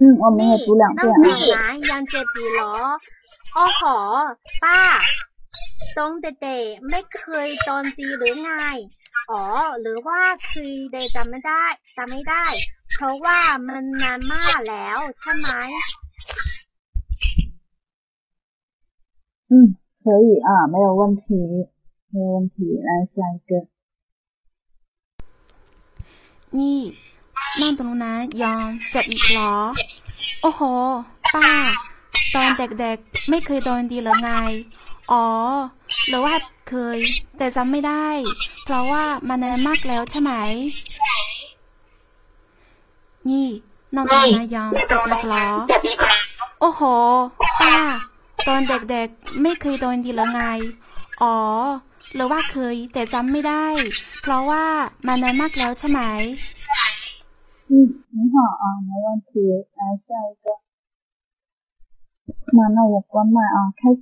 [0.00, 2.76] อืมอ๋อไม่ดูแล้วนอน้นยังเจ็บอยู่หรอ
[3.54, 3.82] โอ้โห
[4.62, 4.80] ป้า
[5.96, 8.52] ตรงเด็กๆไม่เคยตอนตีหรือไง
[9.30, 9.42] อ๋อ
[9.80, 11.64] หรือว่าคือเดจำไม่ได้
[11.96, 12.44] จำไม่ได้
[12.94, 13.38] เพราะว่า
[13.68, 15.50] มันนานมากแล้วใช่ไหม
[19.53, 19.53] 嗯，
[20.03, 21.23] 可以啊，没有问题，
[22.11, 22.55] 没有问题。
[22.87, 23.51] 来下一个。
[26.57, 26.79] นี่
[27.61, 29.53] นั่งตรงนั้นยอมเจ็บอีกเหรอ
[30.41, 30.61] โอ้โห
[31.35, 31.51] ป้า
[32.35, 34.31] ตอนเด็กๆไม่เคยโดนดีหรือไง
[35.11, 35.25] อ๋อ
[36.07, 36.35] หรือว่า
[36.69, 36.97] เคย
[37.37, 38.07] แต่จำไม่ได้
[38.63, 40.31] เพราะว่ามันนานมากแล้วใช่ไหม
[43.29, 43.47] นี่
[43.95, 45.47] น้องตนายอมเจ็บอีกเหรอ
[46.61, 46.81] โอ้โห
[47.61, 47.77] ป้า
[48.47, 50.41] ตอนเด็กๆไม่เคยโดนดีหรือไง
[51.21, 51.37] อ๋อ
[52.15, 53.65] หรือว่าเคย แต่จำไม่ได้
[54.21, 54.65] เพราะว่า
[55.07, 56.01] มันนานมากแล้วใช่ไหม
[57.71, 57.73] 嗯，
[58.11, 59.31] 很好啊，没问题。
[59.77, 60.45] 来下一个。
[62.55, 64.01] 那那我关麦啊，开始。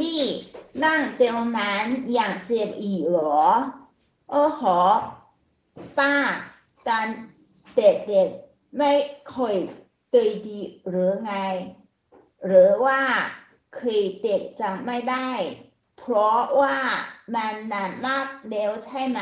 [0.00, 0.22] นี่
[0.84, 3.44] นั่งตรงนั้นอย่างเจ็บอีกเหรอ
[4.30, 4.62] โอ้โห
[5.98, 6.14] ป้า
[6.86, 7.06] ตอน
[7.76, 8.90] เด็กๆไม่
[9.28, 9.56] เคย
[10.13, 11.33] ตีดีหรือไง
[12.45, 13.01] หรือว่า
[13.75, 15.29] เคยเด็กจำไม่ได้
[15.97, 16.77] เพราะว่า
[17.35, 19.21] มันนานมากแล้วใช่ไหม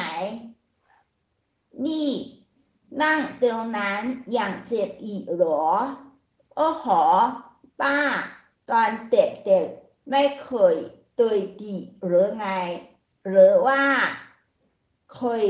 [1.85, 2.11] นี่
[3.01, 4.01] นั่งตรงนั้น
[4.33, 5.65] อยังเจ็บอีกหรอ
[6.55, 6.85] โอ้โห
[7.81, 7.97] ป้า
[8.69, 10.75] ตอนเด็กๆไม่เคย
[11.19, 11.75] ตุยดี
[12.05, 12.47] หรือไง
[13.29, 13.81] หรือว่า
[15.15, 15.43] เคย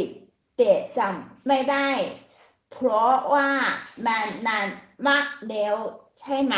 [0.57, 1.89] แต่จำไม่ได้
[2.71, 3.49] เพราะว่า
[4.05, 4.67] มันนาน
[5.06, 5.74] มากแล้ว
[6.20, 6.56] ใช่ไหม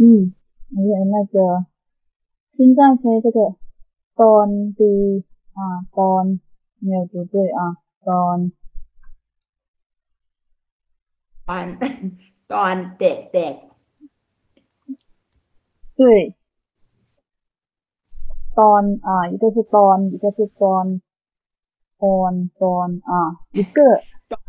[0.00, 0.02] 嗯，
[0.74, 1.34] 哎呀，那个
[2.56, 3.38] 心脏飞这个
[4.20, 4.46] ตอน
[4.78, 4.94] ดี
[5.56, 5.66] อ่า
[5.96, 6.24] ตอน
[6.86, 7.60] 没有读对啊，
[8.08, 8.36] ตอน
[11.48, 11.66] ตอน
[12.52, 13.12] ตอนเด็
[13.52, 13.54] ก
[15.98, 16.02] 对，
[18.58, 20.84] ตอน啊，一个是ตอน，一个是ตอน
[22.02, 23.12] ตอนตอน啊，
[23.52, 23.78] 一个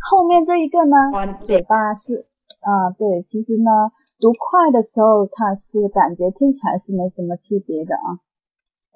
[0.09, 2.25] 后面这一个呢， ๆ ตอน 嘴 เด็ก 巴是
[2.61, 3.71] 啊，对，其实呢，
[4.19, 8.19] 读快的时候，它是感觉听起来是没什么区别的啊。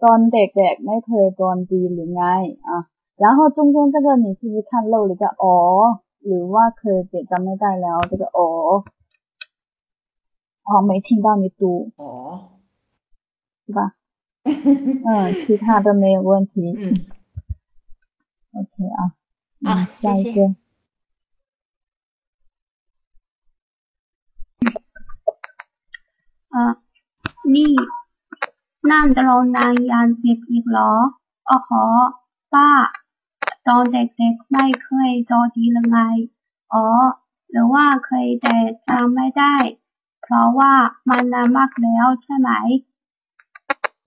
[0.03, 2.23] ตอนเด็กๆไม่เคยตอนดีหรือไง
[2.67, 2.77] อ่ะ
[3.23, 5.45] 然后中间这个你是不是看漏了一个哦
[6.25, 8.84] หรือว่าเคยแต่จำไม่ได้แล้ว这个哦
[10.69, 12.09] 哦没听到你读 อ๋อ
[13.65, 13.79] 是吧
[15.07, 15.09] 嗯
[15.41, 16.95] 其他的没有问题 อืม
[18.57, 18.99] OK 啊
[19.67, 20.55] 啊嗯下谢谢
[26.55, 26.66] อะ
[27.55, 27.72] นี่
[28.90, 30.92] นั่งตรงนานยานเจ็บอีกเหรอ
[31.49, 31.84] อ๋อหอ
[32.53, 32.68] ป้า
[33.66, 35.96] ตอนเด็กๆไม่เคยโดนทีละไง
[36.72, 36.84] อ๋อ
[37.51, 38.57] หรือว่าเคยแต่
[38.88, 39.55] จำไม่ได้
[40.22, 40.72] เพราะว่า
[41.09, 42.51] มันนานมากแล้วใช่ไหม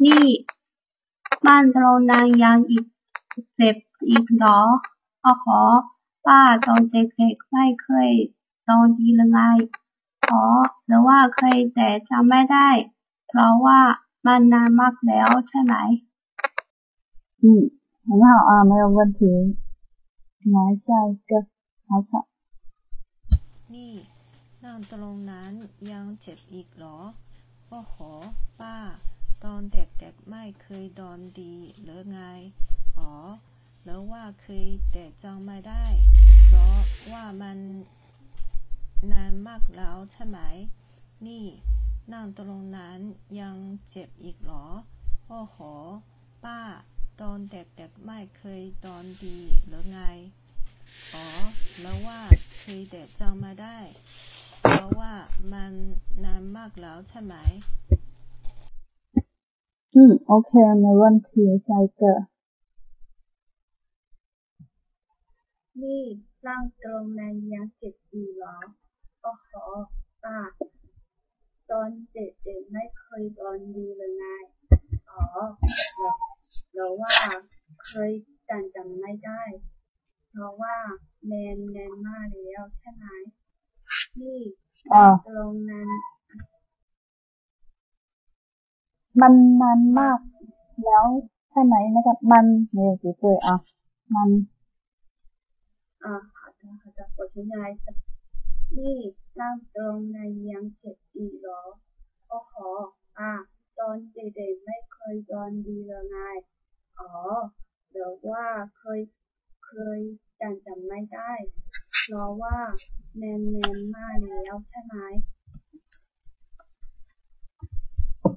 [0.03, 0.25] นี่
[1.45, 2.85] บ้านตรงนานยานอีก
[3.55, 3.75] เจ็บ
[4.09, 4.59] อีกเหรอ
[5.23, 5.61] อ๋อหอ
[6.25, 8.11] ป้าตอนเด็กๆไม่เคย
[8.65, 9.39] โดนทีละไง
[10.29, 10.43] อ๋อ
[10.90, 12.68] หรือว่าเคยแต่จำไม่ได้
[13.28, 13.80] เพราะว่า
[14.26, 15.74] มันนานมากแล้วใช่ไหม
[17.42, 17.44] 嗯
[18.08, 19.20] 很好啊没有问题
[20.54, 21.30] 来下一个
[21.88, 22.10] 好巧
[23.74, 23.92] นี่
[24.64, 25.52] นั่งตรงนั้น
[25.92, 26.98] ยังเจ็บอีกเหรอ
[27.68, 27.96] โอ้โห
[28.60, 28.76] ป้า
[29.44, 32.20] ตอนเด็กๆไม่เคยโดนดีหรือไง
[32.98, 33.12] อ๋อ
[33.82, 35.84] หรือว่าเคยแต่จำไม่ได้
[36.44, 36.76] เพราะ
[37.12, 37.58] ว่ามัน
[39.12, 40.38] นานมากแล้วใช่ไหม
[41.27, 41.45] นี่
[42.13, 42.99] นั่งตรงนั้น
[43.39, 43.55] ยัง
[43.91, 44.65] เจ็บอีกหรอ
[45.29, 45.57] โอ้โห
[46.43, 46.61] ป้า
[47.21, 50.01] ตอนเด็กๆไม่เคยตอนดีหรือไง
[51.13, 51.27] อ๋อ
[51.81, 52.19] แล้วว่า
[52.59, 53.77] เคยเด็กจำมาได้
[54.61, 55.13] เพราะว่า
[55.53, 55.71] มัน
[56.25, 57.35] นานมากแล้วใช่ไหม
[59.93, 60.51] อืม โอเค
[60.81, 62.13] ในวันทีใช่เกอ
[65.81, 66.03] นี่
[66.45, 68.57] ร่างตรงนั้นยังเจ็บอยู่หรอ
[69.21, 69.51] โอ้โห
[70.23, 70.37] ป้า
[71.71, 72.27] ตอนเด็
[72.59, 74.43] กๆไม่เคยดอนดีเลยนาย
[75.09, 75.21] อ๋อ
[76.73, 77.13] เราวว่า
[77.85, 78.11] เคย
[78.49, 79.41] จำจำไม่ได้
[80.29, 80.75] เพราะว่า
[81.25, 83.05] แมนแนนมาแล้วใช่ไหม
[84.19, 84.39] นี่
[85.27, 85.89] ตรงนั้น
[89.21, 90.19] มันนานมาก
[90.83, 91.05] แล้ว
[91.51, 93.55] ใช่ไหมนะครับ มันเดี๋ยวสิเปื่อยอะ
[94.15, 94.29] มัน
[96.03, 97.69] อ่าขอโทษขอโทษขอโทษนาย
[98.77, 98.95] นี่
[99.46, 101.62] างตรงนั้นยังเจ็บอีกเหรอ
[102.28, 102.54] โอ้โห
[103.18, 103.32] อ่า
[103.78, 106.16] ตอนเด็กๆไม่เคยโดนดีเลยไง
[106.98, 107.10] อ๋อ
[107.90, 108.44] หรือว่า
[108.78, 109.00] เคย
[109.66, 110.00] เคย
[110.38, 111.32] แต่จำไม่ได้
[112.02, 112.56] เพราะว่า
[113.16, 114.96] แมนแมนมากแล้วใช่ไหม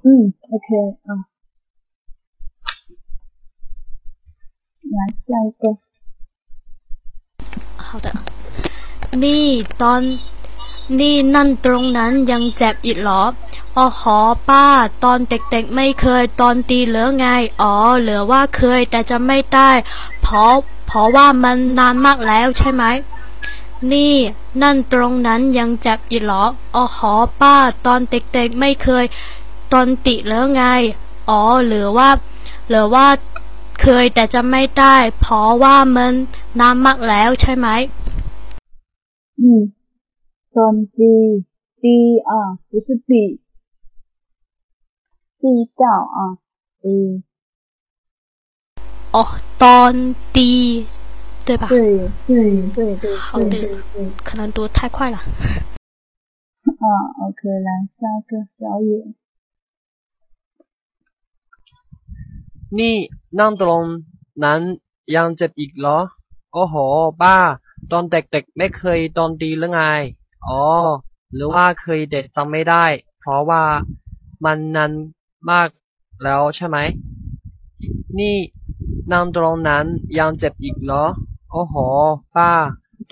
[0.03, 0.69] 嗯 OK
[1.07, 1.09] 啊
[4.93, 5.77] 来下一个
[7.77, 8.09] 好的
[9.23, 9.45] นี่
[9.81, 9.93] ตอ
[11.00, 13.22] นี่นั่นตรงนั้นยังเจ็บอีกเหรอ
[13.76, 14.18] อ๋อหอ
[14.48, 14.66] ป้า
[15.04, 17.26] ตอนเด็กๆไม่เคยตอนตีเหลือไง
[17.62, 19.70] อ๋อ เหลือว่าเคยแต่จะไม่ได้
[20.22, 20.54] เพราะ
[20.86, 22.84] เพราะว่ามันนานมากแล้วใช่ไหม
[23.92, 24.14] นี่
[24.62, 27.56] นั่นตรงนั้นยังเจ็บอีกเหรออ๋อหอป้า
[27.86, 29.04] ตอนเด็กๆไม่เคย
[29.72, 30.62] ตอนติเหลือไง
[31.30, 32.08] อ๋อ เหรือว่า
[32.68, 33.06] เหรือว่า
[33.82, 36.12] เคยแต่จะไม่ได้เพราะว่ามัน
[36.60, 37.68] นานมากแล้วใช่ไหม
[39.40, 39.83] 嗯ตอ
[40.97, 41.15] ดี
[41.83, 41.97] ดี
[42.29, 43.09] อ่ะ不是比
[45.41, 45.43] 地
[45.81, 45.83] 道
[46.15, 46.17] 啊
[46.83, 47.23] ดี
[49.15, 49.17] 哦，
[49.61, 49.93] ตอน
[50.35, 50.49] ตี
[51.47, 51.63] 对吧？
[51.73, 51.75] 对
[52.27, 52.31] 对
[52.75, 53.95] 对对好对的对对
[54.27, 55.17] 可能读太快了。
[56.83, 56.85] 啊
[57.21, 58.91] OK 来下一个小野
[62.79, 62.95] นี่
[63.39, 63.83] นั่งตรง
[64.43, 64.61] นั้น
[65.15, 65.99] ยังเจ็บอีกเหรอ
[66.53, 66.75] โอ้โห
[67.21, 67.35] ป้า
[67.91, 69.79] ตอนเด็กๆไม่เคยตอนดีหรือไง
[70.47, 70.63] อ๋อ
[71.33, 72.85] หรือว่าเคยเด็กจำไม่ได้
[73.19, 73.63] เพราะว่า
[74.45, 74.91] มันนาน
[75.49, 75.69] มาก
[76.23, 76.77] แล้วใช่ไหม
[78.19, 78.37] นี่
[79.11, 79.85] นั่งตรงนั้น
[80.17, 81.05] ยังเจ็บอีกเหรอ
[81.51, 81.75] โอ้โห
[82.35, 82.51] ป้า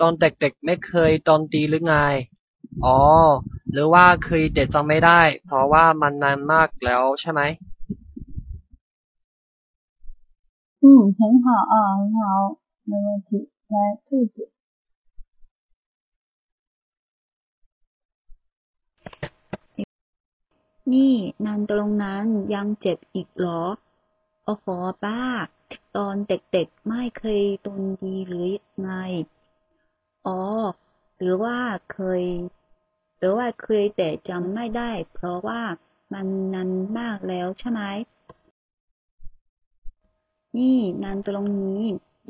[0.00, 1.94] ตอนเด็กๆไม่เคยโดนตีหรือไง
[2.84, 3.00] อ๋อ
[3.72, 7.42] หรือว่าเคยแต่จำไม่ได้ เพราะว่ามันนานมากแล้วใช่ไหม
[10.80, 10.86] 嗯，
[11.18, 12.20] 很好啊，很好，
[12.84, 13.50] 没问题。
[13.68, 13.74] 来，
[14.08, 14.48] 兔子，
[20.91, 21.15] นี่
[21.45, 23.63] นานตรงนั้นยังเจ็บอีกเหรอ
[24.45, 24.65] โอ้โห
[25.03, 25.21] ป้า
[25.95, 28.47] ตอนเด็กๆไม่เคยโดนดีหรือ
[28.81, 28.89] ไง
[30.25, 30.41] อ๋อ
[31.19, 31.57] หรือว่า
[31.93, 32.23] เคย
[33.17, 35.61] หรือว่าเคยแต่จำไม่ได้ เพราะว่า
[36.13, 36.69] มันนาน
[36.99, 37.81] มากแล้วใช่ไหม
[40.57, 41.83] นี่นานตรงนี้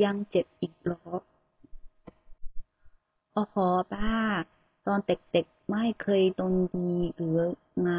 [0.04, 1.06] ยังเจ็บอีกเหรอ
[3.34, 3.56] โอ้โห
[3.94, 4.16] ป้า
[4.86, 7.40] ตอนเด็กๆไม่เคยโดนดีหรือ
[7.82, 7.92] ไง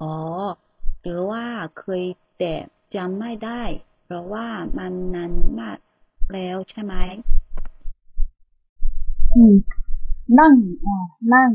[0.00, 0.14] อ๋อ
[1.02, 1.44] หรือว่า
[1.78, 2.02] เคย
[2.38, 2.54] แต่
[2.94, 3.62] จำไม่ได้
[4.04, 4.46] เพราะว่า
[4.78, 5.78] มันนานมาก
[6.32, 6.94] แล้วใช่ไหม
[9.36, 9.38] 嗯，
[10.38, 10.96] นั่งอ่า
[11.34, 11.50] นั่ง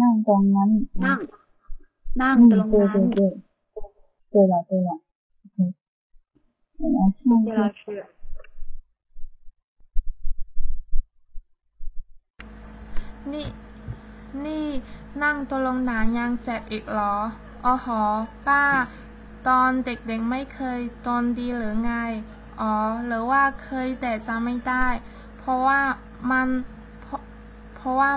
[0.00, 0.70] นั่งตรงนั้น
[1.04, 1.18] นั่ง
[2.22, 3.20] นั่ง 嗯， ตรง 对 นั้น 对对，
[4.32, 4.90] 对了对了，
[5.44, 5.58] OK，
[6.78, 7.82] 我来上一这个老师
[13.32, 13.46] นี่
[14.44, 14.64] นี่
[15.23, 17.15] นั่งตัวลงหนายังเจ็บอีกเหรอ
[17.65, 18.01] อ๋อหอ
[18.47, 18.63] ป้า
[19.47, 21.93] ตอนเด็กๆไม่เคยตอนดีหรือไง
[22.61, 22.73] อ๋อ
[23.05, 24.87] หรือว่าเคยแต่จำไม่ได้
[25.37, 25.81] เพราะว่า
[26.31, 26.47] มัน
[27.75, 28.11] เพราะว่า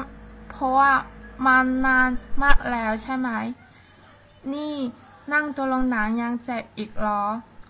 [0.51, 0.93] เพราะว่า
[1.47, 2.09] มันนาน
[2.43, 3.28] มากแล้วใช่ไหม
[4.53, 4.74] นี่
[5.32, 7.22] นั่งตัวลงหนายังเจ็บอีกเหรอ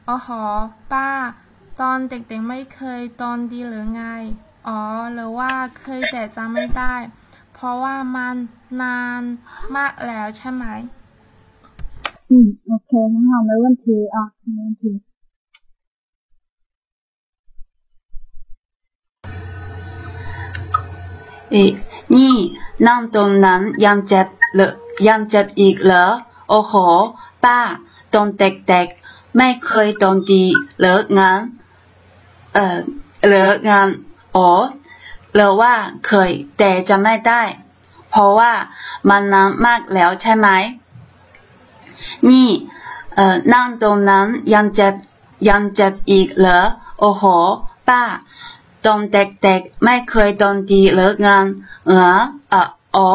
[0.09, 0.45] อ๋อหอ
[0.93, 1.11] ป้า
[1.81, 4.05] ตอนเด็กๆไม่เคยตอนดีหรือไง
[4.68, 4.81] อ๋อ
[5.12, 6.95] หรือว่าเคยแต่จำไม่ได้
[7.55, 8.35] เพราะว่ามัน
[8.81, 9.23] นาน
[9.77, 10.64] มากแล้วใช่ไหม
[12.31, 14.91] อืม โอเคงั้นเราไม่วันทีอะไม่วันที
[21.51, 21.64] เอ๊
[22.16, 22.35] นี่
[22.87, 24.73] นั่งตรงนั้นยังเจ็บหรือ
[25.07, 26.07] ยังเจ็บอีกเหรอ
[26.49, 26.75] โอ้โห
[27.45, 27.59] ป้า
[28.14, 30.43] ตอนเด็กๆไม่เคยตอนดี
[30.81, 31.41] เลิกงาน
[32.55, 32.79] เอ่อ
[33.29, 33.89] เลิกงาน
[34.37, 34.51] อ๋อ
[35.35, 35.75] เราว่า
[36.07, 37.43] เคยแต่จะไม่ได้
[38.11, 38.51] เพราะว่า
[39.09, 40.47] มันนานมากแล้วใช่ไหม
[42.30, 42.49] นี่
[43.15, 44.93] เอ่อ นั่งตรงนั้นยังเจ็บ
[45.49, 46.59] ยังเจ็บอีกเหรอ
[46.99, 47.24] โอ้โห
[47.88, 48.01] ป้า
[48.86, 51.45] ตอนเด็กๆไม่เคยโดนดีหรืองาน
[51.88, 52.61] เออเออ
[52.95, 53.09] อ๋อ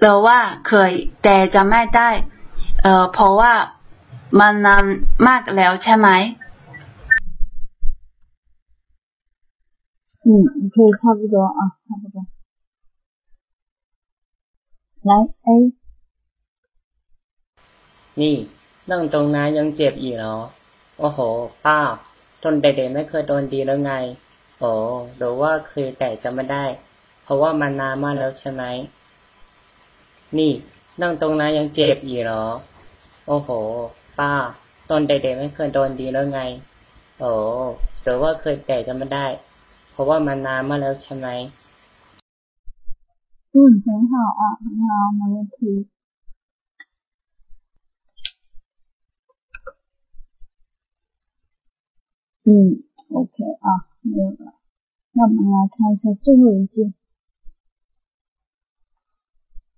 [0.00, 0.90] หรือว่าเคย
[1.22, 2.08] แต่จะไม่ได้
[2.82, 3.54] เอ่อ เพราะว่า
[4.38, 4.84] มันนาน
[5.26, 6.08] มากแล้วใช่ไหม
[10.26, 10.28] 嗯，
[10.62, 12.27] OK，差不多啊，差不多。
[15.01, 15.13] 来
[15.45, 15.47] ，A，
[18.21, 18.35] นี่
[18.91, 20.37] นั่งตรงนั้นยังเจ็บอีกเหรอ
[20.99, 21.19] โอ้โห
[21.65, 21.79] ป้า
[22.43, 23.93] ตนเด็กๆไม่เคยโดนดีแล้วไง
[24.59, 24.71] โอ้
[25.17, 26.65] หรือว่าเคยแต่จำไม่ได้
[27.23, 28.63] เพราะว่ามันนานมากแล้วใช่ไหม
[30.37, 30.51] นี่
[31.01, 32.45] นั่งตรงนั้นยังเจ็บอีกเหรอ
[33.27, 33.49] โอ้โห
[34.19, 34.33] ป้า
[34.89, 36.41] ตอนเด็กๆไม่เคยโดนดีแล้วไง
[37.19, 37.31] โอ้
[38.03, 39.25] หรือว่าเคยแต่จำไม่ได้
[39.91, 41.27] เพราะว่ามันนานมากแล้วใช่ไหม
[43.58, 45.88] 嗯，很好啊，很好，没问题。
[52.46, 54.54] 嗯，OK 啊，没有了。
[55.12, 56.92] 那我们来看一下最后一句。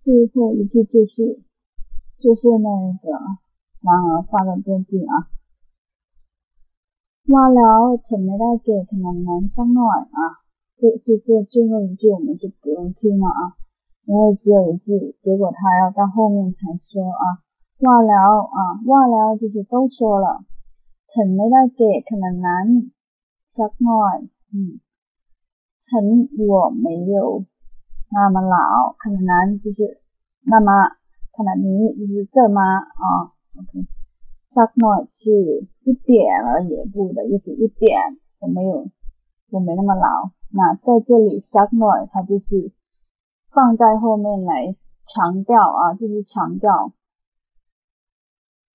[0.02, 1.42] 最后一句就是
[2.18, 2.68] 就是那
[3.02, 3.06] 个
[3.82, 5.28] 男儿发的这句啊。
[7.32, 10.18] ว่าแล้วฉันไม่ได้เกรดขนาดนั้นสักหน่อย啊，
[10.78, 13.40] 这这这最后一句我们就不用听了啊，
[14.10, 17.24] 因为只有一句，结果他要到后面才说啊。
[17.84, 20.28] ว่าแล้ว啊，ว่าแล้ว就是都说了，
[21.10, 22.66] ฉันไม่ได้เกรดขนาดนั้น
[23.56, 24.16] สักหน่อย
[24.52, 24.54] 嗯，
[25.86, 26.04] ฉัน
[26.50, 27.44] 我没有
[28.14, 28.56] 那么老，
[29.02, 29.78] ขนาดนั้น就是
[30.50, 30.70] 那么
[31.36, 32.58] ขนาดนี้就是这么
[33.00, 33.04] 啊，
[33.56, 33.72] OK。
[34.54, 35.24] สักหน่อย是
[35.84, 36.08] 一点
[36.46, 38.88] 而已，不的意思，一点，我没有，
[39.50, 40.30] 我没那么老。
[40.56, 42.72] 那在这里สักหน่อย它就是
[43.50, 46.92] 放在后面来强调啊，就是强调，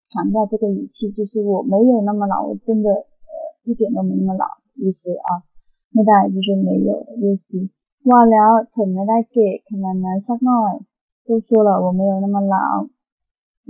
[0.09, 4.45] 强调这个语气，就是我没有那么老，我真的呃一点都没那么老
[4.76, 5.43] 意思啊，
[5.91, 7.69] ไม่ได้就是没有的意思。
[8.09, 10.74] ว่าแล้วฉันไม่ได้เกะขนาดนั้นสักหน่อย，
[11.26, 12.55] 都说了我没有那么老，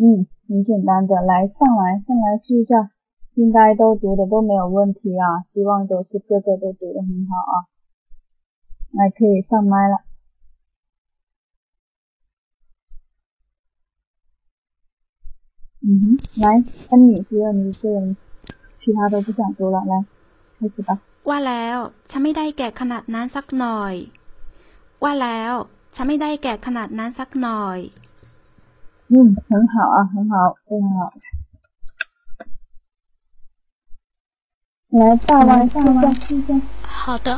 [0.02, 0.28] 嗯。
[0.52, 2.92] 很简单的，来上来上来试一下，
[3.36, 7.56] 应该都读的都没有问题啊，希望都是个个都读的很好啊。
[8.92, 10.05] 来，可以上麦了。
[15.86, 16.04] 嗯哼，
[16.44, 16.46] 来，
[16.90, 18.16] 恩你第二，你是
[18.82, 20.06] 其他都不想读了，来，
[20.60, 21.00] 开始吧。
[21.30, 21.78] ว่าแล้ว
[22.10, 23.94] ฉันไม่ได้แก่ขนาดนั้นสักหน่อย
[25.04, 25.54] ว่าแล้ว
[25.96, 27.80] ฉันไม่ได้แก่ขนาดนั้นสักหน่อย
[29.14, 29.16] 嗯，
[29.50, 30.34] 很好啊，很好，
[30.66, 31.00] 非常好。
[34.98, 36.50] 来，大王试一下，试一下。
[37.00, 37.30] 好的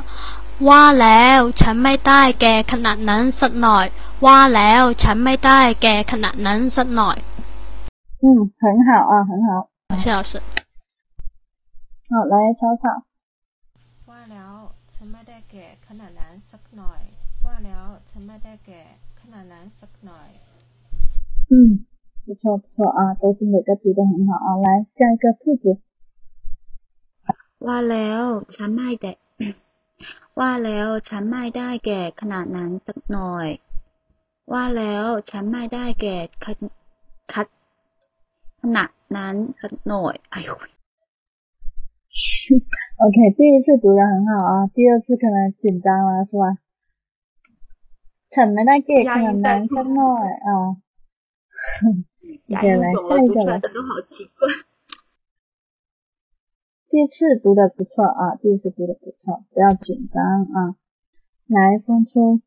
[0.68, 3.86] ว่าแล้วฉันไม่ได้แก่ขนาดนั้นสักหน่อย
[4.26, 7.18] ว่าแล้วฉันไม่ได้แก่ขนาดนั้นสักหน่อย
[8.22, 8.26] 嗯，
[8.60, 9.70] 很好啊，很好。
[9.98, 10.42] 谢老师。
[12.10, 12.84] 好，来草草。
[14.10, 14.54] ว่าแล้ว
[14.94, 17.02] ฉันไม่ได้แก่ขนาดนั้นสักหน่อย
[17.46, 18.82] ว่าแล้วฉันไม่ได้แก่
[19.22, 20.30] ขนาดนั้นสักหน่อย
[21.52, 21.54] 嗯，
[22.26, 24.50] 不错不错啊，都是每个读的很好啊。
[24.64, 25.66] 来，下一个兔子。
[27.66, 28.24] ว่าแล้ว
[28.56, 29.12] ฉันไม่ได้
[30.40, 33.48] ว่าแล้วฉันไม่ได้แก่ขนาดนั้นสักหน่อย
[34.52, 36.60] ว่าแล้วฉันไม่ได้แก่ขน
[37.34, 37.48] คัด
[38.62, 40.50] ขนาดนั้นสักหน่อย哎呦
[43.04, 46.46] OK，第一次读的很好啊，第二次可能紧张了是吧？
[48.34, 50.50] ฉันไม่ได้เก่งขนาดนั้นสักหน่อย啊。
[52.54, 53.66] 牙 OK，来龈肿了，下一个来读出来的。
[53.76, 54.40] 都好奇怪。
[56.90, 60.24] 第一次读的不错啊，第一次读的不错，不要紧张
[60.56, 60.76] 啊。
[61.48, 62.42] 来，风吹。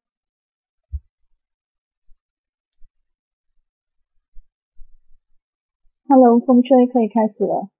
[6.11, 7.71] Hello，风吹可以开始了。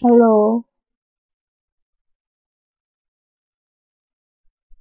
[0.00, 0.64] Hello，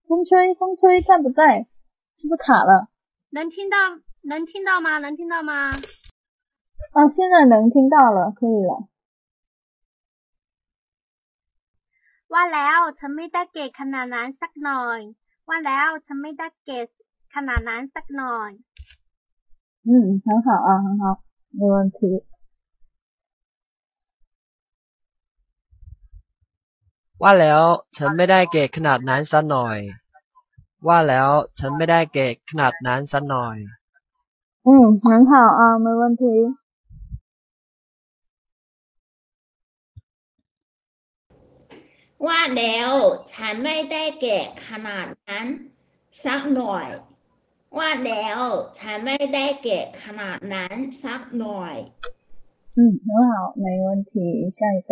[0.08, 1.68] 风吹，风吹在不在？
[2.18, 2.89] 是不是卡了？
[3.30, 3.78] 能听到
[4.22, 4.97] 能听到吗？
[5.00, 5.72] 能听到吗？
[6.93, 8.89] 啊，现在能听到了，可以了。
[12.34, 15.00] ว่าแล้วฉันไม่ได้เก่งขนาดนั้นสักหน่อย
[15.47, 16.88] ว่าแล้วฉันไม่ได้เก่ง
[17.35, 18.51] ขนาดนั้นสักหน่อย
[19.87, 21.18] อืมทั้งสองออกทั้งออก
[21.57, 22.11] โดนที
[27.22, 27.62] ว่าแล้ว
[27.97, 29.78] ฉันไม่ได้เกรขนาดนั้นสักหน่อย
[30.89, 31.28] ว่าแล้ว
[31.59, 33.57] ฉันไม่ได้เกรขนาดนั้นสักหน่อย
[34.66, 36.35] อืมทั้งสองออกไม่วันที
[42.26, 42.91] ว่าแล้ว
[43.32, 45.47] ฉันไม่ได้เก่ขนาดนั้น
[46.24, 46.87] สักหน่อย
[47.78, 48.39] ว่าแล้ว
[48.80, 51.76] ฉันไม่ได้แก่ขนาดนั้นสักหน่อย
[52.78, 53.34] 嗯，很好，
[53.64, 54.14] 没问题。
[54.58, 54.91] 下一个。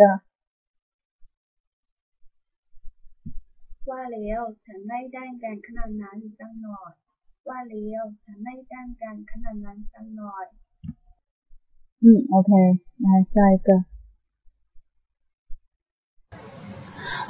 [3.90, 6.90] ว่าแล้วฉันไม่ได้การขนาดนั้นสักหน่อย
[7.48, 10.46] ว่าแล้วฉันไม่ได้การขนาดนั้นสักหน่อย
[12.04, 12.50] 嗯，OK，
[13.04, 13.68] 来下一个。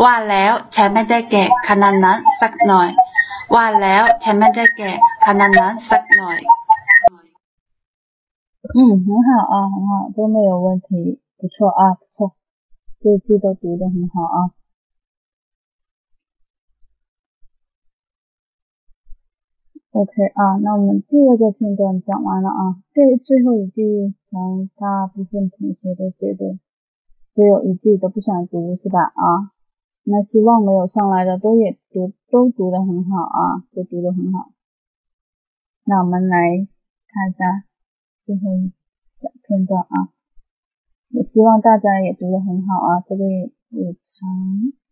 [0.02, 2.90] ว่าแล้วฉันไม่ได้แก่ขนาดนั้นสักหน่อย
[3.54, 4.90] ว่าแล้วฉันไม่ได้แก่
[5.24, 6.38] ขนาดนั้นสักหน่อย
[8.76, 12.34] 嗯，很好啊，很好，都没有问题，不错啊，不错，
[13.00, 14.36] 这句都读得很好啊。
[19.92, 26.58] OK 啊，那我们第二个片段讲完了啊，这最后一句，可能大部分同学都觉得
[27.34, 29.00] 只有一句都不想读是吧？
[29.00, 29.50] 啊，
[30.05, 34.51] 那希望没有上来的都也读都读的很好啊，都读的很好。
[35.85, 36.67] 那我们来
[37.07, 37.65] 看一下
[38.25, 38.71] 最后一
[39.21, 40.11] 小片段啊，
[41.09, 44.82] 也希望大家也读的很好啊，这个也也长。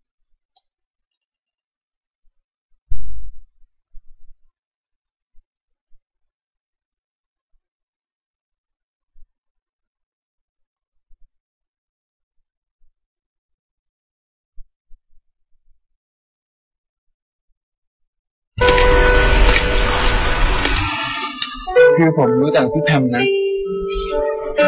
[22.04, 23.26] คือผมรู้จักพี่แพมนะ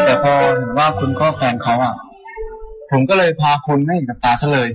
[0.04, 1.94] แต่พอเห็นว่าคุณก็แฟนเขาอะ
[2.90, 4.68] ผมก็เลยพาคุณไม่เห็นกับตาซะเลย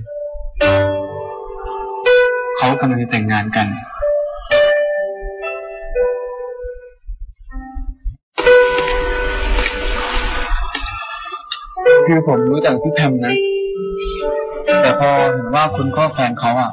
[2.58, 3.66] เขากำลังจะแต่งงานกัน
[12.06, 13.34] คือผมรู้จักพี่แพมนะ
[14.82, 16.70] แต่พอเห็นว่าคุณก็แฟนเขาอะ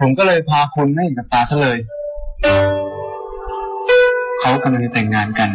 [0.00, 1.78] ผมก็เลยพาคุณไม่เห็นกับตาซะเลย
[4.44, 5.50] เขากำลังจะแต่งงานกัน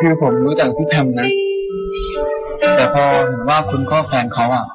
[0.00, 1.28] คือผมรู้จักพี่แพมนะ
[2.76, 4.66] แต่พอเห็นว่าคุณก็แฟนเขาอะ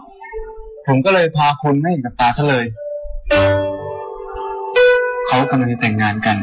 [0.88, 2.66] ผมก็เลยพาคุณไม่เห็นกับตาซะเลย
[5.28, 6.38] เขากำลังจะแต่งงานกัน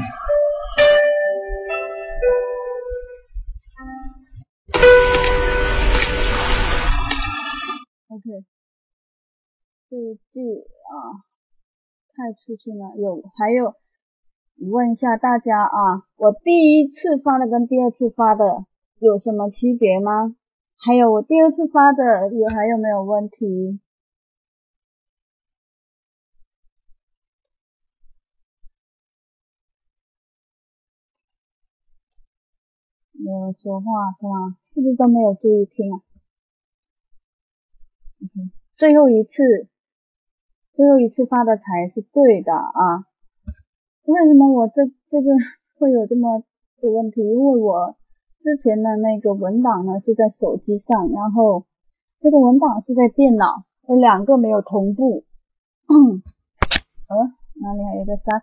[9.95, 11.23] 数据啊，
[12.17, 12.97] 太出去了。
[12.97, 13.77] 有还有
[14.73, 18.67] 问一下大家啊，我第一次发的跟第二次发的
[18.99, 20.35] 有什么区别吗？
[20.85, 23.79] 还有我第二次发的有还有没有问题？
[33.13, 33.87] 没有说话
[34.19, 34.59] 是吗？
[34.65, 36.03] 是不是都没有注意听啊
[38.25, 39.69] ？OK，最后一次，
[40.75, 43.07] 最后一次发的才是对的啊。
[44.05, 45.31] 为什么我这这个
[45.79, 46.43] 会有这么
[46.81, 47.21] 多问题？
[47.23, 47.97] 因为我
[48.43, 51.65] 之前的那个文档呢是在手机上，然后
[52.21, 55.25] 这个文档是在电脑，有两个没有同步。
[55.87, 57.17] 呃，
[57.63, 58.43] 哪里还有个三？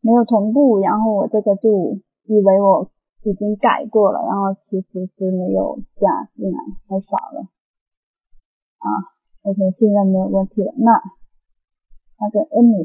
[0.00, 2.90] 没有同步，然后我这个就以为我
[3.22, 6.58] 已经改过了，然后其实是没有加进来，
[6.88, 7.46] 太少了。
[8.85, 8.87] 啊，
[9.43, 10.71] OK，现在没有问题了。
[10.77, 10.89] 那
[12.19, 12.83] 那个 Amy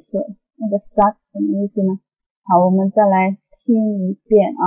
[0.60, 1.98] 那个 start 什么意思呢？
[2.46, 3.64] 好，我们再来听
[4.00, 4.62] 一遍啊。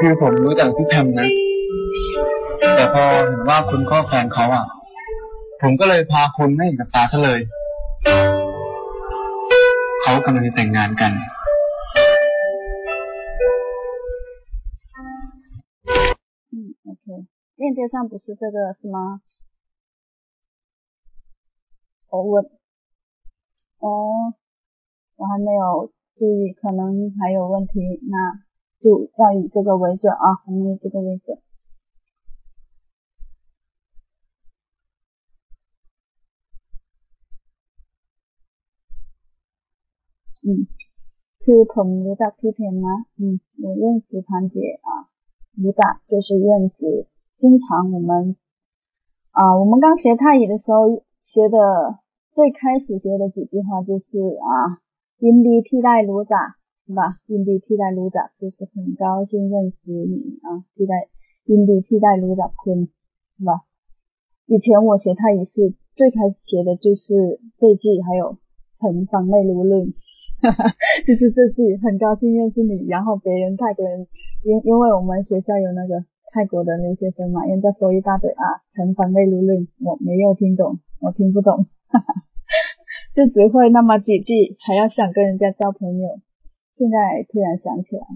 [0.00, 1.28] คือผมรู้จักพี่แพมนะ
[2.76, 4.64] แต่พอเห็นว่าคุณก็แฟนเขาอ่ะ
[5.62, 7.40] ผมก็เลยพาคุณไม่เห็นกับตาซะเลย
[10.02, 11.12] เขากำลังจะแต่งงานกัน
[17.64, 19.20] 链接上不是这个是吗？
[22.08, 22.40] 哦，我，
[23.78, 24.34] 哦，
[25.16, 28.42] 我还没有注意，可能还有问题，那
[28.80, 31.38] 就要以这个为准啊，我们以这个为准。
[40.42, 40.66] 嗯，
[41.42, 43.22] คือผมรู้จักพี่เพนนะ嗯，
[43.62, 44.88] 我认识潘姐啊，
[45.62, 46.78] รู้จัก就是认识，
[47.37, 48.35] 经常我们
[49.31, 51.99] 啊，我们刚学泰语的时候学的
[52.33, 54.79] 最开始学的几句话就是啊，
[55.19, 56.55] 宾迪替代卢扎
[56.87, 57.17] 是吧？
[57.27, 61.09] 宾迪替代卢扎就是很高兴认识你啊，替代
[61.45, 62.87] 宾迪替代卢扎坤
[63.37, 63.63] 是吧？
[64.45, 68.37] 以前我学泰语是最开始学的就是这句，还有
[68.79, 69.93] 很防内卢论。
[70.41, 70.75] 哈 哈
[71.07, 72.85] 就是这句，很高兴认识你。
[72.87, 74.07] 然后别人泰国人，
[74.43, 81.66] 因因为我们学校有那个泰国的留学生嘛，人家说一大堆啊，陈方内如论，我没有听懂，我听不懂，
[83.14, 86.20] 就只会那么几句，还要想跟人家交朋友。
[86.76, 88.06] 现在突然想起来，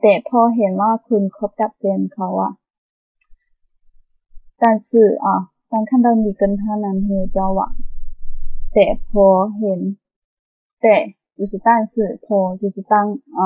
[0.00, 2.52] แต่พอเห็นว่าคุณคบกับแฟนเขาอะ
[4.60, 4.88] 但是
[5.26, 5.28] 啊，
[5.70, 7.60] 当看到你跟她男朋友交往，
[8.72, 9.24] แต่พอ
[9.58, 9.80] เห็น
[10.82, 13.42] 对，就是但是破就是当啊，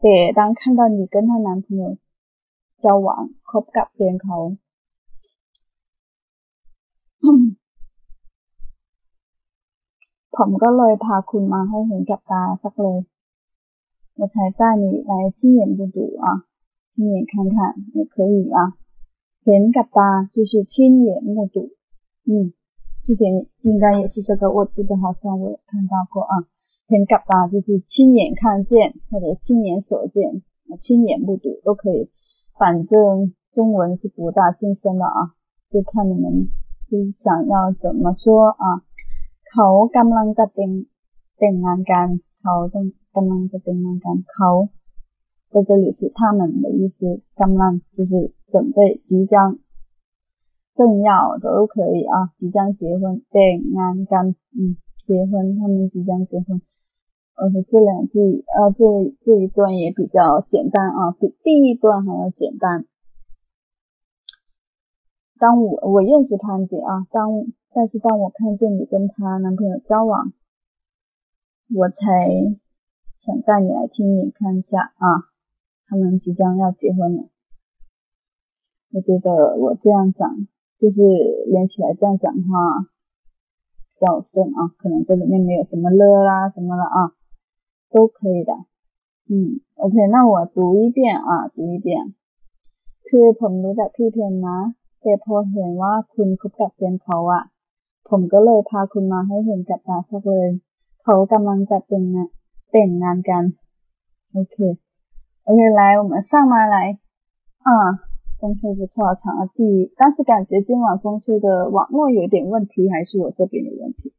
[0.00, 1.96] 对，当看到你跟她男朋友
[2.84, 3.08] 交往
[3.50, 4.38] คบกับแฟนเขา
[10.36, 12.98] ผมก็เลยพาคุณมาให้เห็นกับตาสักเลย
[14.18, 16.26] 我才带你来亲眼目睹啊，
[16.94, 17.56] 亲眼看看
[17.92, 18.58] 也可以啊。
[19.44, 21.56] เห็นกับตา就是亲眼目睹，
[22.24, 22.54] 嗯，
[23.04, 26.34] 这点应该也是这个，我记得好像我有看到过啊。
[26.88, 30.42] ห็นกับตา就是亲眼看见或者亲眼所见，
[30.80, 32.08] 亲眼目睹都可以。
[32.60, 35.34] 反正中文是博大精深的啊，
[35.70, 36.48] 就看你们
[36.88, 38.82] 是想要怎么说啊。
[39.50, 40.70] เขากำลังจะแต่ง
[41.38, 42.06] แต่งงานกัน
[42.40, 42.84] เขาต้อง
[43.16, 44.50] กำลังจะแต่งงานกันเขา
[45.52, 46.98] 在这里是他们的意思，
[47.40, 49.58] กำลัง就是准备即将
[50.74, 54.76] 正要都可以啊，即将结婚แต่งงานกัน嗯，
[55.06, 56.60] 结婚他们即将结婚。
[57.35, 58.85] 而且，这两句，呃，这
[59.25, 62.85] 这一段也比较简单啊，比第一段还要简单。
[65.39, 70.33] 当我我认识潘姐啊，当但是当我看见你跟她男朋友交往，
[71.73, 71.97] 我才
[73.21, 75.31] 想带你来亲眼看一下啊，
[75.87, 77.23] 他们即将要结婚了。
[78.93, 80.29] 我觉得我这样讲，
[80.79, 81.01] 就是
[81.47, 82.85] 连起来这样讲的话
[83.97, 87.13] 比较顺啊，可能这里面没有什么了啦什么了啊。
[87.92, 88.52] 都可以的，
[89.30, 92.14] 嗯，OK，那我读一遍啊，读一遍
[93.06, 94.58] คือผมรู้จักพี่เพนนะ
[95.02, 97.42] แต่พอเห็นว่าคุณคบกับแฟนเขาอะ
[98.08, 100.48] ผมก็เลยพาคุณมาให้เห็นกับตาสักเลย
[101.02, 102.28] เขากำลังจะแต่งงาน
[102.72, 103.42] แต่งงานกัน
[104.32, 104.56] โอเค
[105.44, 106.76] โอเค来我们上麦来
[107.68, 107.70] 啊
[108.38, 109.58] 风吹不错长了第
[109.98, 114.12] 但是感觉今晚风吹的网络有点问题还是我这边有问题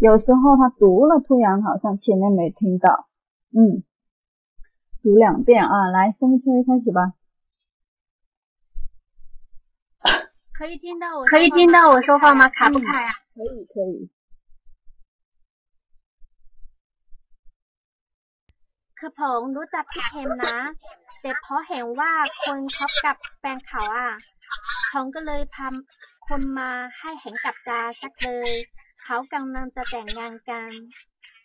[0.00, 3.06] 有时候他读了突然好像前面没听到
[3.54, 3.84] 嗯，
[5.02, 7.14] 读两遍啊，来，风吹开始吧。
[10.52, 12.48] 可以听到我可以听到我说话吗？
[12.48, 13.12] 卡不卡呀？
[13.34, 14.10] 可以可以。
[18.98, 20.58] คือผมรู้จักพี่เทมนะ
[21.20, 22.12] แต่เพราะเห็นว่า
[22.42, 24.10] คนคบกับแฟนเขาอ่ะ
[24.92, 25.68] ผมก็เลยพา
[26.28, 28.52] คนมาให้เห็นกับตาสักเลย
[29.02, 30.70] เขากำลังจะแต่งงานกัน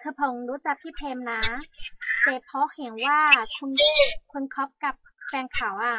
[0.02, 1.42] คือผมรู้จักพี่เทมนะ
[2.24, 3.20] แต่เพราะเห็นว่า
[3.58, 3.70] คุณ
[4.32, 4.96] คนคบกับ
[5.28, 5.96] แฟนเขาอ่ะ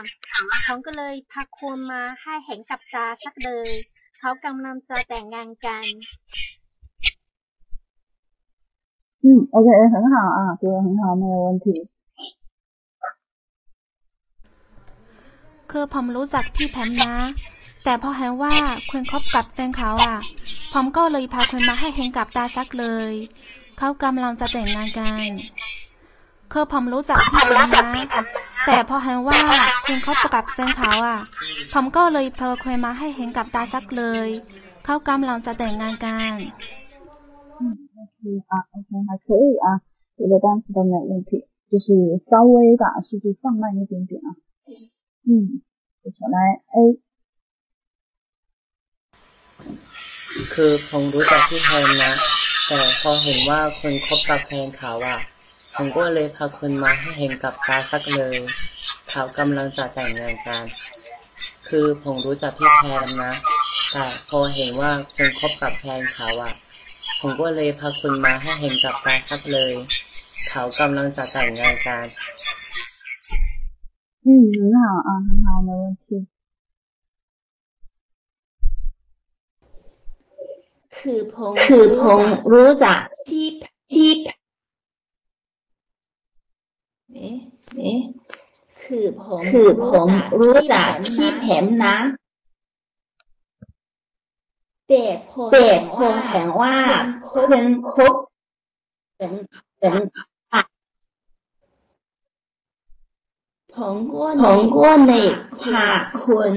[0.67, 3.71] ผมก็เลยพาคนมาให้เห็นกับตาสักเลย
[4.19, 5.85] เขากำลังจะแต่งงานกัน
[9.25, 11.67] 嗯，OK，很好啊，读的很好，没有问题。
[15.71, 17.15] คือผมรู้จักพี่แพมนะ
[17.85, 18.55] แต่พอเห็นว่า
[18.91, 20.19] คุณคบกับแฟนเขาอ่ะ
[20.75, 23.13] ผมก็เลยพาคุณมาให้เห็นกับตาซักเลย
[23.79, 25.31] เขากำลังจะแต่งงานกัน
[26.53, 28.25] คือผมรู้จักพี่แพมนะ
[28.67, 29.41] แต่พอเห็นว่า
[29.87, 31.19] คุณคบกับแฟนเขาอ่ะ
[31.73, 34.29] ผมก็เลยพาคุณมาให้เห็นกับตาซักเลย
[34.85, 36.35] เขากำลังจะแต่งงานกัน
[37.61, 37.63] 嗯，
[37.97, 38.21] OK
[38.51, 39.67] 啊，OK 还可以啊，
[40.17, 41.31] 读的单词都没有问题，
[41.71, 41.89] 就是
[42.31, 44.29] 稍微把速度放慢一点点啊。
[45.27, 45.61] 嗯，
[46.03, 46.37] 接下来
[46.73, 46.77] A，
[50.53, 52.13] คือผมรู้จักพี่แพนนะ
[52.67, 55.19] แต่พอเห็นว่าคุณคบกับแฟนเขาอะ
[55.75, 58.37] ผมก็เลยพาคุณมาให้เห็นกับตาสักเลย
[59.09, 60.65] เขากำลังจะแต่งงานกัน
[61.69, 63.33] คือผมรู้จักพี่แพนนะ
[63.93, 66.53] แต่พอเห็นว่าคุณคบกับแฟนเขาอะ
[67.21, 69.73] ผมก็เลยพาคุณมาให้เห็นกับตาสักเลย
[70.49, 72.07] เขากำลังจะแต่งงานกัน
[74.27, 76.32] 嗯，很好啊，很好，没问题。
[80.98, 82.22] คือผมคือผม
[82.54, 83.48] รู้จักที่
[83.94, 84.12] ที่
[87.14, 87.38] เอ๊ะ
[87.78, 88.02] เอ๊ะ
[88.84, 90.08] คือผมคือผม
[90.42, 91.98] รู้จักพี่แผมนะ
[94.88, 96.76] แต่พอแต่พอเห็นว่า
[97.32, 97.54] คน
[97.94, 98.14] คบ
[99.18, 99.32] เป็น
[99.80, 99.96] เป็น
[103.76, 105.14] ผมก็ผมก็ใน
[105.62, 105.88] พา
[106.24, 106.52] คน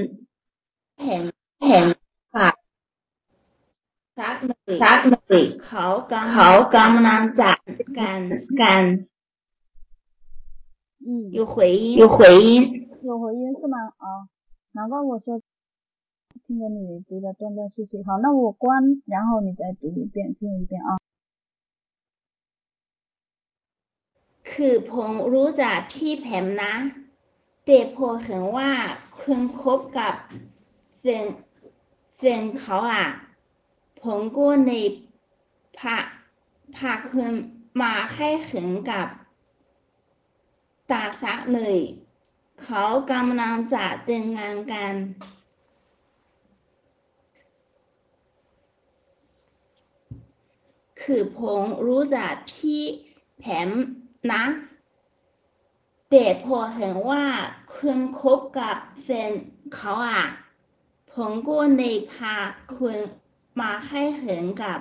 [0.99, 1.23] แผม
[1.61, 1.87] แผม
[2.35, 2.55] ฝาก
[4.20, 7.60] ซักหนึ่งซักหนึ่งเขากำเขากำลังจัด
[8.00, 8.20] กัน
[8.62, 8.84] กัน
[11.08, 12.48] 嗯，有回音有回音
[13.10, 13.78] 有回音是吗？
[14.04, 14.06] 哦，
[14.74, 15.42] 难怪我说
[16.46, 18.04] 听着你读的断断续续。
[18.06, 20.90] 好，那我关，然后你再读一遍，听一遍啊。
[24.50, 26.74] คือผมรู้จักพี่แผมนะ
[27.66, 28.70] แต่พอเห็นว่า
[29.22, 30.14] คุณคบกับ
[31.02, 31.26] แฟน
[32.18, 33.06] แฟนเขาอ่ะ
[34.07, 34.73] ผมก็ใน
[35.79, 35.97] พา
[36.77, 37.33] พาคุณ
[37.81, 39.09] มาให้เห็นกับ
[40.91, 41.79] ตาซักเลย
[42.63, 44.95] เขากำลังจะแต่งงานกัน
[51.03, 52.83] คือผมรู้จักพี่
[53.41, 53.69] แผม
[54.33, 54.45] นะ
[56.11, 57.25] แต่พอเห็นว่า
[57.75, 59.31] คุณคบกับแฟน
[59.75, 60.25] เขาอะ
[61.13, 62.35] ผมก็เลยพา
[62.77, 62.99] คุณ
[63.60, 64.80] มาให้เห็นกับ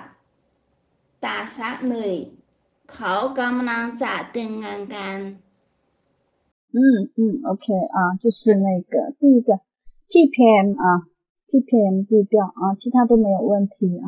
[1.23, 2.13] ตาซักเลย
[2.93, 5.17] เขากำลังจะแต่งงานกัน
[6.73, 6.79] 嗯
[7.17, 7.19] 嗯，
[7.49, 7.65] OK
[7.95, 9.59] 啊，就是那个第一个
[10.11, 10.85] ppm 啊，
[11.49, 14.07] ppm 对调啊，其他都没有问题啊。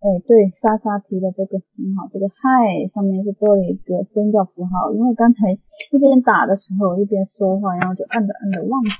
[0.00, 5.52] 哎，对，莎莎提的这个很好，这个 hi 上面是多了一个声调符号，因为刚才
[5.92, 8.90] 一边打的时候一边说话，然后就摁着摁着忘记，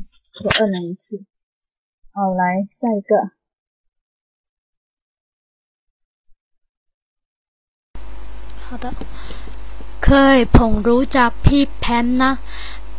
[0.43, 1.25] 就摁了一次。
[2.13, 3.31] 好，来下一个。
[10.06, 12.34] เคยผมรู้จักพี่แพมนะ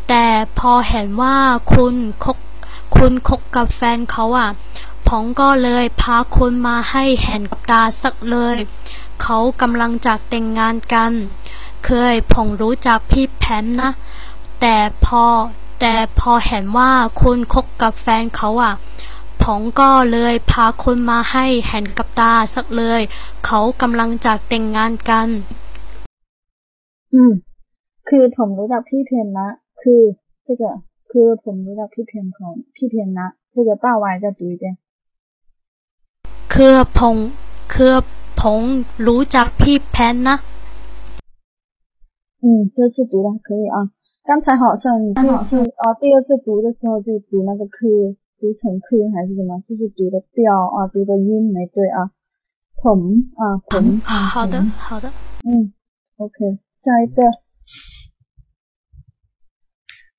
[0.08, 0.26] แต่
[0.58, 1.36] พอเห็นว่า
[1.74, 1.94] คุณ
[2.24, 2.38] คบ
[2.96, 4.50] คุณคบกับแฟนเขาอะ
[5.08, 8.56] ผมก็เลยพาคุณมาให้เห็นกับตาสักเลย
[9.22, 11.12] เขากำลังจะแต่งงานกัน
[11.86, 13.90] เคยผมรู้จักพี่แพมนะ
[14.60, 15.24] แต่พอ
[15.80, 16.92] แต่พอเห็นว่า
[17.22, 18.74] คุณคบกับแฟนเขาอะ
[19.42, 23.00] ผมก็เลยพาคุณมาให้เห็นกับตาสักเลย
[23.46, 25.28] เขากำลังจะแต่งงานกัน
[27.13, 27.31] อืม
[28.09, 29.47] คือผมรู้จักพี่เพนนะ
[29.81, 30.01] คือ
[30.47, 30.63] 这个
[31.11, 34.63] คือผมรู้จักพี่เพนของพี่เพนนะ这个大 Y 再读一遍
[36.53, 37.15] คือผม
[37.73, 37.93] คือ
[38.41, 38.61] ผม
[39.07, 40.37] รู้จักพี่แพนนะ
[42.43, 43.77] 嗯，这次读的还可以啊。
[44.27, 45.51] 刚才好像你就是
[45.81, 47.87] 啊，第二次读的时候就读那个科，
[48.39, 52.11] 读成科还是什么，就是读的调啊，读的音没对啊。
[52.81, 52.99] ผม
[53.41, 55.09] 啊，ผม啊，好的ผม好的
[55.45, 55.73] 嗯，
[56.17, 57.28] OK， ใจเตอ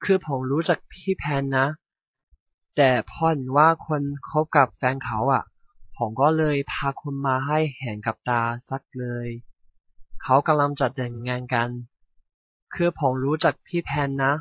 [0.04, 1.68] คือผมรู้จักพี่แพนนะ
[2.78, 5.44] แต่พอนว่าคนคบกับแฟนเขาอะ่ะ
[5.98, 9.28] ผมก็เลยพาคนมาให้เห็นกับตาสักเลย
[10.24, 11.70] เขากำลังจัดแต่งงานกัน
[12.76, 14.34] คือผมรู้จักพี่แพนนะ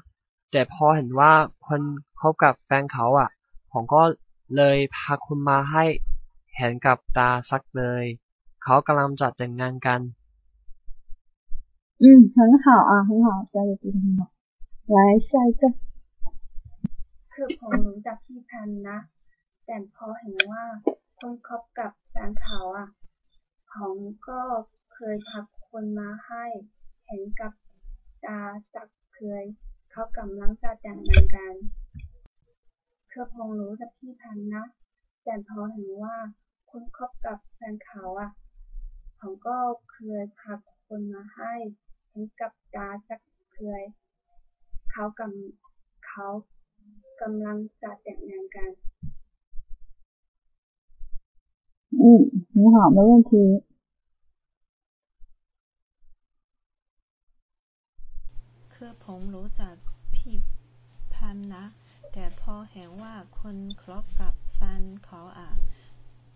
[0.53, 1.33] แต่พอเห็นว่า
[1.67, 1.81] คน
[2.21, 3.29] คบกับแฟนเขาอะ่ะ
[3.73, 4.03] ผมก็
[4.57, 5.85] เลยพาคนมาให้
[6.57, 8.05] เห็นกับตาสักเลย
[8.63, 10.01] เขากำลังจัดแต่งงานกัน
[12.02, 14.32] 嗯，很好啊，很好，教的非常好。
[14.96, 15.64] 来下一个，
[17.34, 19.00] คือผมรู้จักพี่พันธุ์นะ
[19.66, 20.64] แต่พอเห็นว่า
[21.20, 22.88] คนคบกับแฟนเขาอ่ะ
[23.74, 24.42] ผมก็
[24.94, 25.40] เคยพา
[25.70, 26.46] คนมาให้
[27.06, 27.52] เห็นกับ
[28.26, 28.40] ตา
[28.76, 29.44] จักเคย
[29.92, 31.54] เขากำลังจะแต่งงานกัน
[33.12, 34.66] คือผมรู้จักพี่พันธุ์นะ
[35.24, 36.16] แต่พอเห็นว่า
[36.70, 38.32] คนคบกับแฟนเขาอ่ะ
[39.20, 39.58] ผมก็
[39.92, 40.54] เคยพา
[40.88, 41.54] คนมาให้
[42.41, 43.21] กับตาสัก
[43.53, 43.83] เคย
[44.91, 46.27] เขากำเขา
[47.21, 48.71] กำลังจะแต่งงานกัน
[52.01, 52.21] อืม
[52.53, 53.43] หนูหอมแล้เมื่ที
[58.75, 59.75] คือผมรู้จัก
[60.15, 60.35] พี่
[61.15, 61.65] พันนะ
[62.13, 65.51] แต่พอเห็นว่าคนครบกับแฟนเขาอะ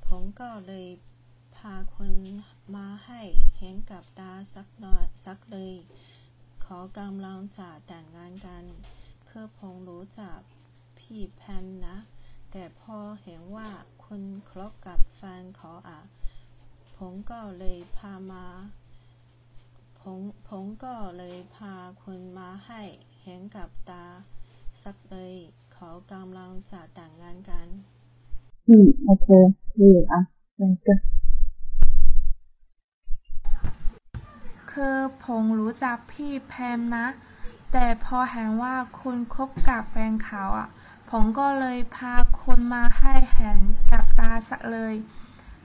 [0.06, 0.86] ผมก็เลย
[1.56, 2.12] พาคน
[2.76, 3.20] มาให้
[3.56, 5.74] เห็นกับตาสักนอยสักเลย
[6.64, 8.64] ขอกำลังจะแต่งงานกัน
[9.24, 10.38] เพื่อพงรู้จัก
[10.98, 11.96] พี่แพนนะ
[12.50, 13.68] แต่พอเห็นว่า
[14.04, 16.00] คุณคลอกกับแฟนขออะ
[16.96, 18.46] ผมก็เลยพามา
[20.00, 22.82] ผมผมก็เลยพาคุณมาให้
[23.20, 24.04] เห็นกับตา
[24.82, 25.34] สักเลย
[25.76, 27.66] ขอกำลังจะแต่งงานกัน
[28.68, 29.26] อืม โอเค
[29.78, 30.20] ดีอะ
[30.60, 30.94] นั่นก็
[34.75, 37.07] คือผมรู้จักพี่แพมนะ
[37.71, 40.67] แต่พอเห็นว่าคุณคบกับแฟนเขาอ่ะ
[41.11, 43.59] ผมก็เลยพาคุณมาให้เห็น
[43.91, 44.93] กับตาสักเลย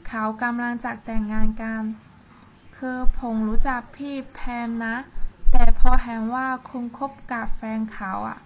[0.09, 1.83] เขากำลังจะแต่งงานกัน
[2.77, 4.97] คือผมรู้จักพี่แพมนะ
[5.53, 8.39] แต่พอเห็นว่าคุณคบกับแฟนเขาอ่ะ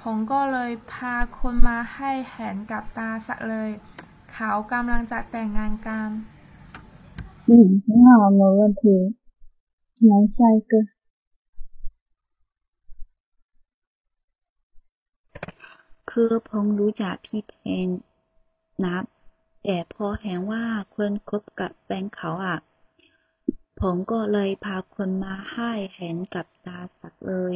[0.00, 3.70] ผมก็เลยพาคุณมาให้เห็นกับตาสักเลย
[4.32, 6.08] เขากำลังจะแต่งงานกัน
[7.48, 7.52] 嗯，
[7.86, 8.82] 很好，没问题。
[10.01, 17.53] เคือผมรู้จักพี่เพ
[17.87, 17.89] น
[18.85, 19.03] นับ
[19.63, 22.57] แต่พอเห็นว่าคนคบกับแฟนเขาอะ
[23.81, 27.55] ผมก็เลยพาคนมาให้เห็นกับตาสักเลย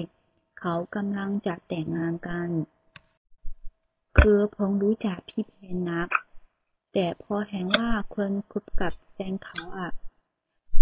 [0.60, 2.50] เขากำลังจะแต่งงานกัน
[4.20, 6.08] คือผมรู้จักพี่เพนนับ
[6.94, 9.92] แต่พอเห็นว่าคนคบกับแฟนเขาอะ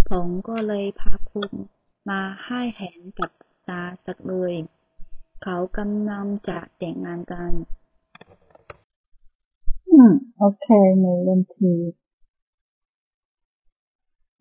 [0.09, 1.51] ผมก็เลยพาคุณ
[2.09, 3.31] มาให้เห็นกับ
[3.69, 4.53] ตาสักเลย
[5.43, 7.53] เขากำลังจะแต่งงานกัน
[9.91, 10.65] อืม โอเค
[10.97, 11.73] ไม่รื่องที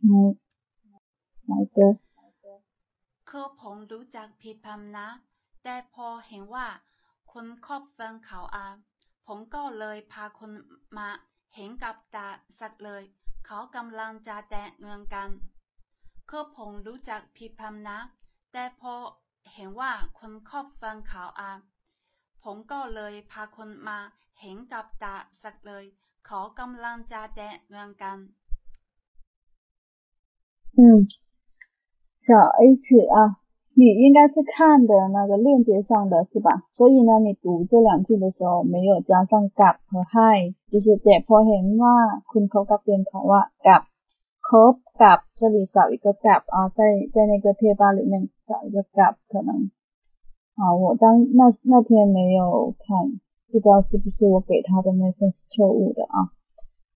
[0.05, 0.21] ไม่
[1.47, 1.93] ไม่เจอ
[3.29, 5.09] คือผมรู้จักพี่พมนะ
[5.63, 6.67] แต่พอเห็นว่า
[7.33, 8.67] คนครอบแฟนเขาอะ
[9.27, 10.51] ผมก็เลยพาคน
[10.97, 11.09] มา
[11.55, 12.29] เห็นกับตา
[12.61, 13.03] สักเลย
[13.47, 15.29] เขากำลังจะแต่งงานกัน
[16.30, 17.98] คือผมรู้จักพี่พัมนะ
[18.52, 18.94] แต่พอ
[19.54, 21.52] เห็นว่าคนคบแฟนเขาอา
[22.44, 23.98] ผมก็เลยพาคนมา
[24.40, 25.86] เห็นกับตาสักเลย
[26.26, 28.18] เขากำลังจะแต่งงานกัน
[30.80, 30.82] 嗯，
[32.26, 32.28] 小
[32.82, 33.18] H 啊，
[33.80, 36.50] 你应该是看的那个链接上的是吧？
[36.78, 40.32] 所以呢，你读这两句的时候没有加上กับ和 ให้
[40.72, 41.96] 就是แต่พอเห็นว่า
[42.32, 43.78] คุณคบกับเป็นเขาว่ากั
[44.52, 46.80] บคบกับ这里少一个กับ啊，在
[47.14, 49.72] 在那个贴吧里面少一个กับ可能
[50.60, 51.04] 啊，我当
[51.40, 53.20] 那那天没有看，
[53.52, 56.18] 不知道是不是我给他的那份是错误的啊，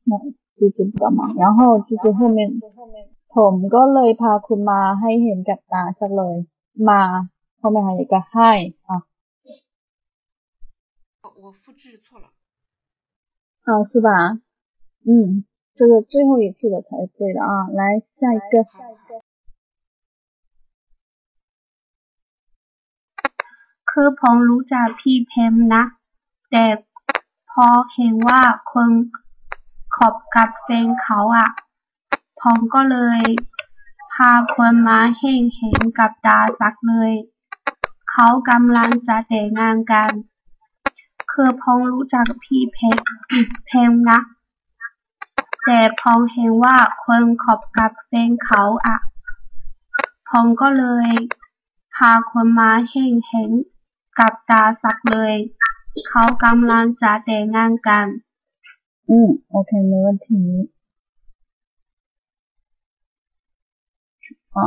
[0.03, 0.17] 那
[0.57, 1.33] 就知不道嘛。
[1.35, 2.59] 然后就是后面。
[3.33, 6.35] ผมก็เลยพาคุณมาให้เห็นกับตาสักเลย
[6.89, 7.01] มา
[7.61, 8.51] 后面还有一个ให้
[8.89, 8.91] 啊
[11.41, 12.25] 我复制错了。
[13.67, 14.09] 啊是吧
[15.07, 15.09] 嗯
[15.77, 18.53] 这个最后一次的才是对的啊来下一个
[23.89, 25.83] คือผมรู้จักพี่เพมนะ
[26.51, 26.65] แต่
[27.51, 28.41] พอเห็นว่า
[28.71, 28.89] คน
[29.95, 31.49] ขอบกับแฟนเขาอ่ะ
[32.41, 33.21] ผมก็เลย
[34.13, 37.13] พาคนมาเห็นเห็นกับตาสักเลย
[38.11, 40.11] เขากำลังจะแต่งงานกัน
[41.31, 42.97] คือผมรู้จักพี่เพม
[43.65, 44.19] เพมนะ
[45.65, 48.97] แต่ผมเห็นว่าคนขอบกับแฟนเขาอ่ะ
[50.29, 51.09] ผมก็เลย
[51.95, 53.51] พาคนมาเห็นเห็น
[54.19, 58.07] กับตาสักเลย เ เขากำลังจะแต่งงานกัน
[59.09, 59.13] 嗯，
[59.49, 60.71] OK，没问题。
[64.55, 64.59] 啊，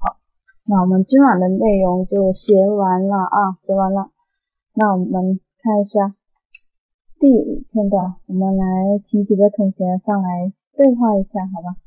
[0.00, 0.16] 好，
[0.64, 4.10] 那我们今晚的内容就学完了啊，学完了。
[4.74, 6.14] 那我们看一下
[7.17, 8.65] 第五片段，我们来
[9.07, 11.77] 请几个同学上来对话一下，好吧？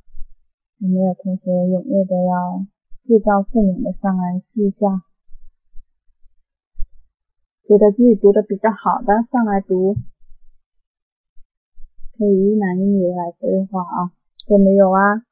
[0.78, 2.66] 有没有同学踊跃的要
[3.02, 5.02] 自告奋勇的上来试一下？
[7.66, 9.94] 觉得自己读的比较好的上来读，
[12.16, 14.10] 可以一男一女来对话啊，
[14.48, 15.22] 有没有啊？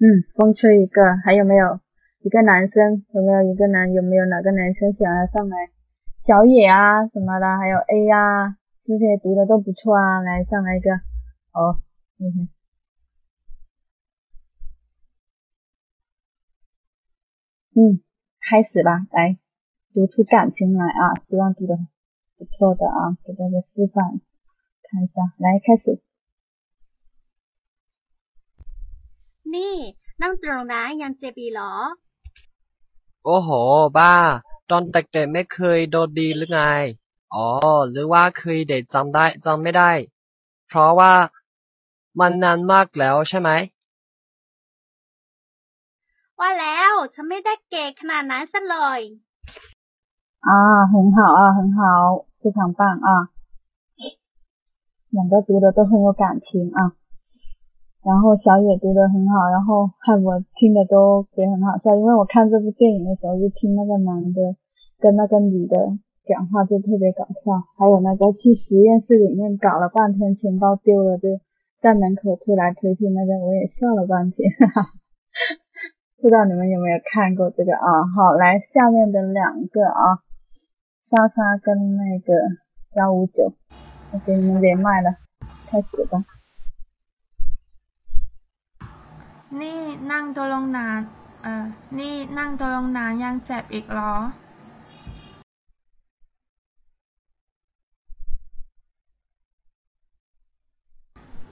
[0.00, 1.80] 嗯，风吹一个，还有没有
[2.21, 3.05] 一个男生？
[3.13, 3.91] 有没有一个男？
[3.91, 5.71] 有没有哪个男生想要上来？
[6.19, 10.91] 小野啊什么的，还有 A 呀、这些读的都不错啊，来上来一个，
[11.51, 11.81] 哦，
[12.19, 12.47] OK。
[17.75, 18.01] 嗯，
[18.39, 19.37] 开始吧，来
[19.93, 21.19] 读出感情来啊！
[21.27, 21.75] 希望读的
[22.37, 24.21] 不错的啊，给大家示范
[24.83, 25.99] 看一下，来开始。
[29.53, 29.75] นี่
[30.21, 31.71] นั่งตรงนะยังเจ็บอีกเหรอ
[33.25, 33.49] โอ้โห
[33.97, 34.15] บ้า
[34.69, 36.59] ตอนเด็กๆไม่เคยโดนดีหรือไง
[37.33, 37.47] อ๋อ
[37.89, 39.91] หรือว่าเคยเด็กจำได้จำไม่ได้
[40.67, 41.13] เพราะว่า
[42.19, 43.49] มันนานมากแล้วใช่ไหม
[46.39, 49.01] ว่าแล้วฉันไม่ได้เก่งขนาดนั้นซะเลย
[50.49, 50.51] 啊，
[50.91, 51.79] 很好啊，很好，
[52.41, 53.09] 非常棒啊！
[55.15, 56.79] 两个读的都很有感情啊。
[58.04, 64.56] 然后小野读的很好，然后害我听的都也很好笑，因为我看这部电影的时候就听那个男的
[64.98, 65.76] 跟那个女的
[66.24, 71.40] 讲话就特别搞笑，还有那个去实验室里面搞了半天钱包丢了就
[71.82, 74.88] 在门口推来推去那个我也笑了半天，哈哈。
[76.20, 78.06] 不知道你们有没有看过这个啊？
[78.16, 80.18] 好，来下面的两个啊，
[81.02, 82.34] 莎莎跟那个
[82.96, 83.52] 幺五九，
[84.12, 85.16] 我给你们连麦了，
[85.68, 86.24] 开始吧。
[89.61, 89.79] นี่
[90.11, 90.99] นั่งตัวลงนาน
[91.43, 91.65] เออ
[91.97, 94.13] นี่นั่งตัวลงนานยังเจ็บอีกเหรอ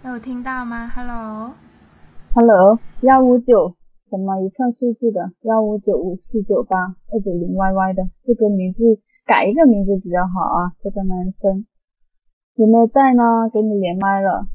[0.04, 0.74] 有听到吗？
[0.96, 1.54] Hello。
[2.34, 3.76] Hello，幺五九，
[4.10, 5.32] 什么一串数字的？
[5.42, 10.74] 幺五九五四九八二九零 YY 的这个名字改一个名字比较好啊。
[10.82, 11.68] 这个男生
[12.56, 13.48] 有没有在呢？
[13.54, 14.48] 给你连麦了。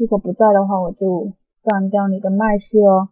[0.00, 3.08] 如果不在的话，我就断掉你的麦序哦。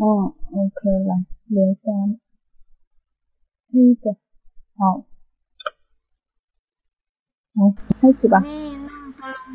[0.00, 1.82] 嗯，OK，来连下
[3.70, 4.16] 第一个，
[4.76, 5.04] 好，
[7.54, 8.40] 好，开始吧。
[8.40, 9.50] นี่นั่งตัวลง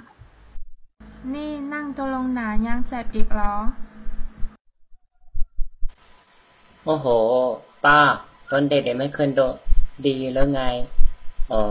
[1.33, 3.53] นี่นั่งตัวลงนานยังเจ็บอีกเหรอ
[6.85, 7.07] โอ้โห
[7.83, 7.99] ป้า
[8.49, 9.53] ตอนเด็กๆไม่เคยโดน
[10.05, 10.61] ดีแล้วไง
[11.51, 11.61] อ๋อ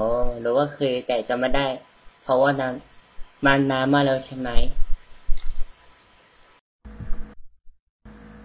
[0.40, 1.66] หรือว่าเคยแต่จำไม่ได้
[2.22, 2.74] เพราะว่านาน
[3.44, 4.48] มันนานมากแล้วใช่ไหม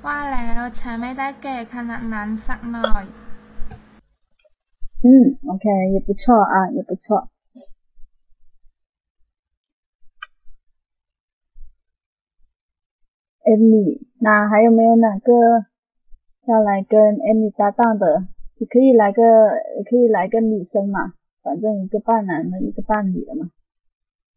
[0.05, 3.05] ว่าแล้วฉันไม่ได้แก่ขนาดนั้นสักหน่อย
[5.03, 5.07] 嗯，
[5.51, 6.23] OK，也不错
[6.53, 7.29] 啊，也不错。
[13.45, 15.31] Amy，那还有没有哪个
[16.47, 18.25] 要来跟 Amy 搭档的？
[18.57, 19.21] 你可以来个，
[19.77, 23.50] 也可以来个女生嘛， 反正一个半男的，一个半女的嘛。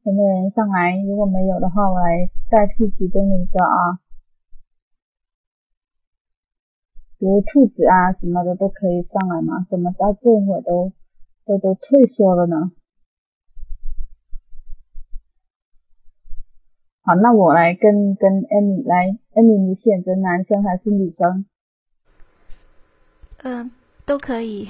[0.04, 1.02] 有没有人上来？
[1.04, 4.00] 如果没有的话，我来代替其中的一个啊。
[7.18, 10.92] 比如兔子啊什么的都可以上来嘛，怎么到这会儿都
[11.46, 12.72] 都都退缩了呢？
[17.02, 21.46] 好，那我来跟跟 Annie 来，Annie 你选择男生还是女生？
[23.44, 23.72] 嗯、
[24.06, 24.68] 都可以。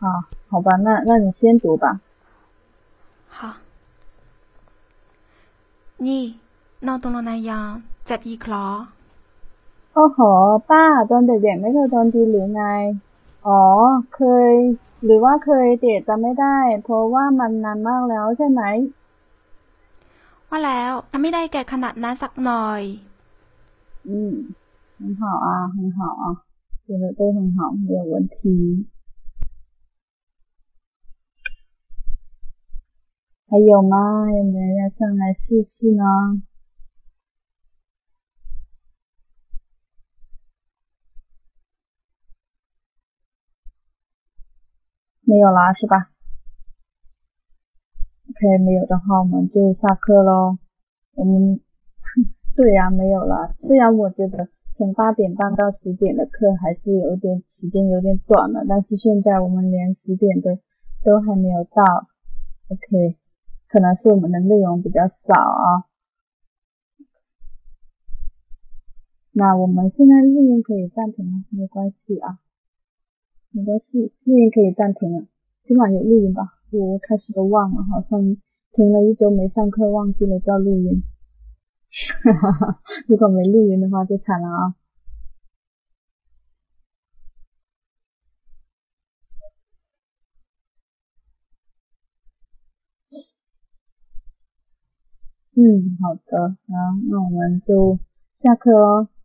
[0.00, 0.04] 好，
[0.50, 2.00] 好吧，那那你先读吧。
[3.28, 3.38] 好。
[6.06, 6.22] นี่
[6.86, 7.68] นอนตรงนั้นยัง
[8.06, 8.68] เจ็บอีกเหรอ
[9.94, 10.18] โอ้โห
[10.70, 12.64] ป้าตอนเด็กๆไม่เคยโดนตีหรือไง
[13.46, 13.60] อ๋อ
[14.14, 14.20] เค
[14.50, 14.52] ย
[15.04, 18.62] หรือว่าเคยแต่จำไม่ได้ เพราะว่ามันนานมากแล้วใช่ไหม
[20.48, 22.82] ว่าแล้วฉันไม่ได้แก่ขนาดนั้นสักหน่อย
[24.10, 24.10] 嗯，
[24.98, 26.24] 很好啊，很好啊，
[26.84, 28.38] 写的都很好，没有问题。
[33.49, 34.29] 还有吗？
[34.29, 36.03] 有没有人要上来试试呢？
[45.21, 46.11] 没有啦，是吧
[48.29, 50.57] ？OK，没有的话我们就下课喽。
[51.15, 51.61] 我们
[52.55, 53.55] 对呀，没有了。
[53.59, 60.59] 虽然我觉得从八点半到十点的课还是有点时间有点短了，但是现在我们连十点的
[61.05, 61.83] 都还没有到。
[62.69, 63.17] OK，
[63.67, 65.85] 可能是我们的内容比较少啊。
[69.31, 72.39] 那我们现在录音可以暂停了，没关系啊，
[73.51, 75.25] 没关系，录音可以暂停了。
[75.63, 76.53] 今晚有录音吧？
[76.71, 78.37] 我开始都忘了，好像
[78.71, 81.03] 停了一周没上课，忘记了叫录音。
[82.23, 84.75] 哈哈哈，如果没录音的话就惨了啊。
[95.59, 96.75] 嗯，好的，好，
[97.09, 97.97] 那我们就
[98.43, 99.16] 下课喽。